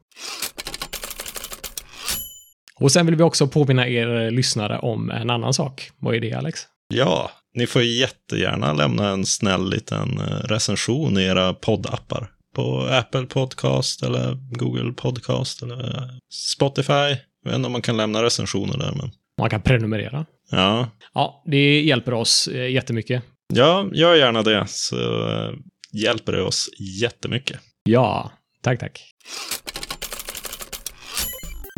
Och 2.80 2.92
sen 2.92 3.06
vill 3.06 3.16
vi 3.16 3.22
också 3.22 3.46
påminna 3.46 3.88
er 3.88 4.30
lyssnare 4.30 4.78
om 4.78 5.10
en 5.10 5.30
annan 5.30 5.54
sak. 5.54 5.90
Vad 5.98 6.14
är 6.14 6.20
det, 6.20 6.32
Alex? 6.32 6.60
Ja, 6.94 7.30
ni 7.54 7.66
får 7.66 7.82
jättegärna 7.82 8.72
lämna 8.72 9.08
en 9.08 9.26
snäll 9.26 9.70
liten 9.70 10.18
eh, 10.20 10.24
recension 10.48 11.18
i 11.18 11.22
era 11.24 11.54
poddappar. 11.54 12.30
På 12.56 12.80
Apple 12.90 13.26
Podcast 13.26 14.02
eller 14.02 14.34
Google 14.58 14.92
Podcast 14.92 15.62
eller 15.62 16.10
Spotify. 16.34 16.92
Jag 16.92 17.50
vet 17.50 17.54
inte 17.54 17.66
om 17.66 17.72
man 17.72 17.82
kan 17.82 17.96
lämna 17.96 18.22
recensioner 18.22 18.78
där, 18.78 18.92
men 18.96 19.10
Man 19.40 19.50
kan 19.50 19.60
prenumerera. 19.62 20.26
ja. 20.50 20.88
Ja, 21.14 21.42
det 21.46 21.80
hjälper 21.82 22.14
oss 22.14 22.48
eh, 22.48 22.70
jättemycket. 22.70 23.22
Ja, 23.54 23.86
gör 23.92 24.14
gärna 24.14 24.42
det 24.42 24.64
så 24.68 25.28
eh, 25.30 25.50
hjälper 25.92 26.32
det 26.32 26.42
oss 26.42 26.68
jättemycket. 27.00 27.60
Ja, 27.84 28.32
tack, 28.62 28.80
tack. 28.80 29.00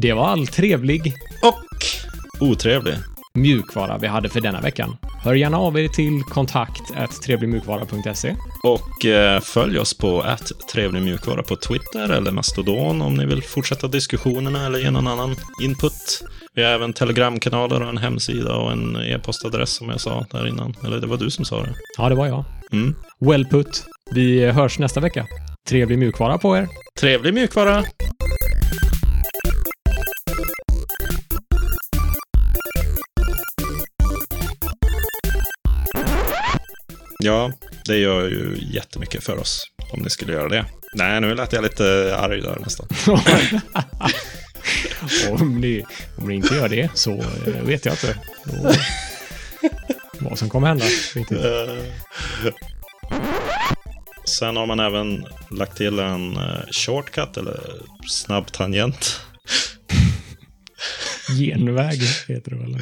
Det 0.03 0.13
var 0.13 0.29
all 0.29 0.47
trevlig 0.47 1.15
Och 1.43 1.65
otrevlig. 2.41 2.95
mjukvara 3.35 3.99
vi 3.99 4.07
hade 4.07 4.29
för 4.29 4.41
denna 4.41 4.61
veckan. 4.61 4.97
Hör 5.23 5.35
gärna 5.35 5.59
av 5.59 5.79
er 5.79 5.89
till 5.89 6.23
kontakt 6.23 6.83
trevligmjukvara.se. 7.23 8.37
Och 8.63 9.05
eh, 9.05 9.41
följ 9.41 9.79
oss 9.79 9.95
på 9.99 10.21
att 10.21 10.53
trevlig 10.73 11.03
mjukvara 11.03 11.43
på 11.43 11.57
Twitter 11.57 12.09
eller 12.13 12.31
Mastodon 12.33 13.03
om 13.03 13.15
ni 13.15 13.27
vill 13.27 13.43
fortsätta 13.43 13.89
diskussionerna 13.89 14.67
eller 14.67 14.79
ge 14.79 14.91
någon 14.91 15.07
annan 15.07 15.37
input. 15.63 16.25
Vi 16.55 16.63
har 16.65 16.71
även 16.71 16.93
telegramkanaler 16.93 17.83
och 17.83 17.89
en 17.89 17.99
hemsida 17.99 18.55
och 18.55 18.73
en 18.73 18.97
e-postadress 18.97 19.71
som 19.71 19.89
jag 19.89 20.01
sa 20.01 20.27
där 20.31 20.47
innan. 20.49 20.75
Eller 20.85 21.01
det 21.01 21.07
var 21.07 21.17
du 21.17 21.31
som 21.31 21.45
sa 21.45 21.63
det. 21.63 21.75
Ja, 21.99 22.09
det 22.09 22.15
var 22.15 22.27
jag. 22.27 22.45
Mm. 22.73 22.95
Well 23.21 23.45
put. 23.45 23.85
Vi 24.11 24.51
hörs 24.51 24.79
nästa 24.79 25.01
vecka. 25.01 25.27
Trevlig 25.69 25.99
mjukvara 25.99 26.39
på 26.39 26.57
er. 26.57 26.69
Trevlig 27.01 27.35
mjukvara! 27.35 27.85
Ja, 37.19 37.53
det 37.85 37.97
gör 37.97 38.29
ju 38.29 38.59
jättemycket 38.73 39.25
för 39.25 39.39
oss 39.39 39.71
om 39.93 40.03
ni 40.03 40.11
skulle 40.11 40.33
göra 40.33 40.49
det. 40.49 40.65
Nej, 40.95 41.21
nu 41.21 41.35
lät 41.35 41.53
jag 41.53 41.63
lite 41.63 42.17
arg 42.19 42.41
där 42.41 42.59
nästan. 42.61 42.89
om, 45.41 45.61
ni, 45.61 45.85
om 46.17 46.29
ni 46.29 46.35
inte 46.35 46.55
gör 46.55 46.69
det 46.69 46.91
så 46.95 47.13
eh, 47.13 47.63
vet 47.63 47.85
jag 47.85 47.93
inte. 47.93 48.19
Då, 48.45 48.73
vad 50.21 50.39
som 50.39 50.49
kommer 50.49 50.69
hända. 50.69 50.85
Riktigt. 51.15 51.39
Sen 54.25 54.57
har 54.57 54.67
man 54.67 54.81
även 54.81 55.27
lagt 55.51 55.77
till 55.77 55.99
en 55.99 56.37
eh, 56.37 56.61
shortcut 56.71 57.37
eller 57.37 57.61
snabb 58.09 58.53
tangent. 58.53 59.21
Genväg 61.39 62.01
heter 62.29 62.51
det 62.51 62.57
väl? 62.57 62.79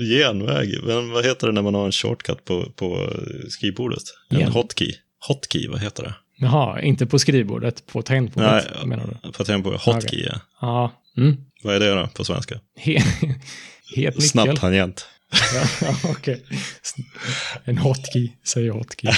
Genväg. 0.08 0.82
Men 0.84 1.10
vad 1.10 1.24
heter 1.24 1.46
det 1.46 1.52
när 1.52 1.62
man 1.62 1.74
har 1.74 1.86
en 1.86 1.92
shortcut 1.92 2.44
på, 2.44 2.72
på 2.76 3.12
skrivbordet? 3.48 4.02
En 4.30 4.38
Gen. 4.38 4.52
hotkey. 4.52 4.94
Hotkey, 5.28 5.68
vad 5.68 5.80
heter 5.80 6.02
det? 6.02 6.14
Jaha, 6.36 6.80
inte 6.80 7.06
på 7.06 7.18
skrivbordet, 7.18 7.86
på 7.86 8.02
tangentbordet 8.02 8.66
Nej, 8.76 8.86
menar 8.86 9.18
du? 9.22 9.32
På 9.32 9.44
tempo. 9.44 9.70
Hotkey, 9.76 10.26
ja. 10.26 10.40
Ja. 10.60 10.92
Mm. 11.16 11.36
Vad 11.62 11.74
är 11.74 11.80
det 11.80 11.94
då 11.94 12.08
på 12.14 12.24
svenska? 12.24 12.60
He 12.76 12.92
het 13.96 14.14
nyckel. 14.14 14.22
Snabb 14.22 14.56
tangent. 14.56 15.06
Ja, 15.54 15.96
okej. 16.10 16.44
En 17.64 17.78
hotkey, 17.78 18.32
säger 18.44 18.70
hotkey. 18.70 19.12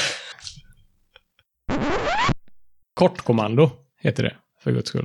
Kortkommando 2.95 3.71
heter 4.01 4.23
det, 4.23 4.37
för 4.65 4.73
guds 4.73 4.89
skull. 4.89 5.05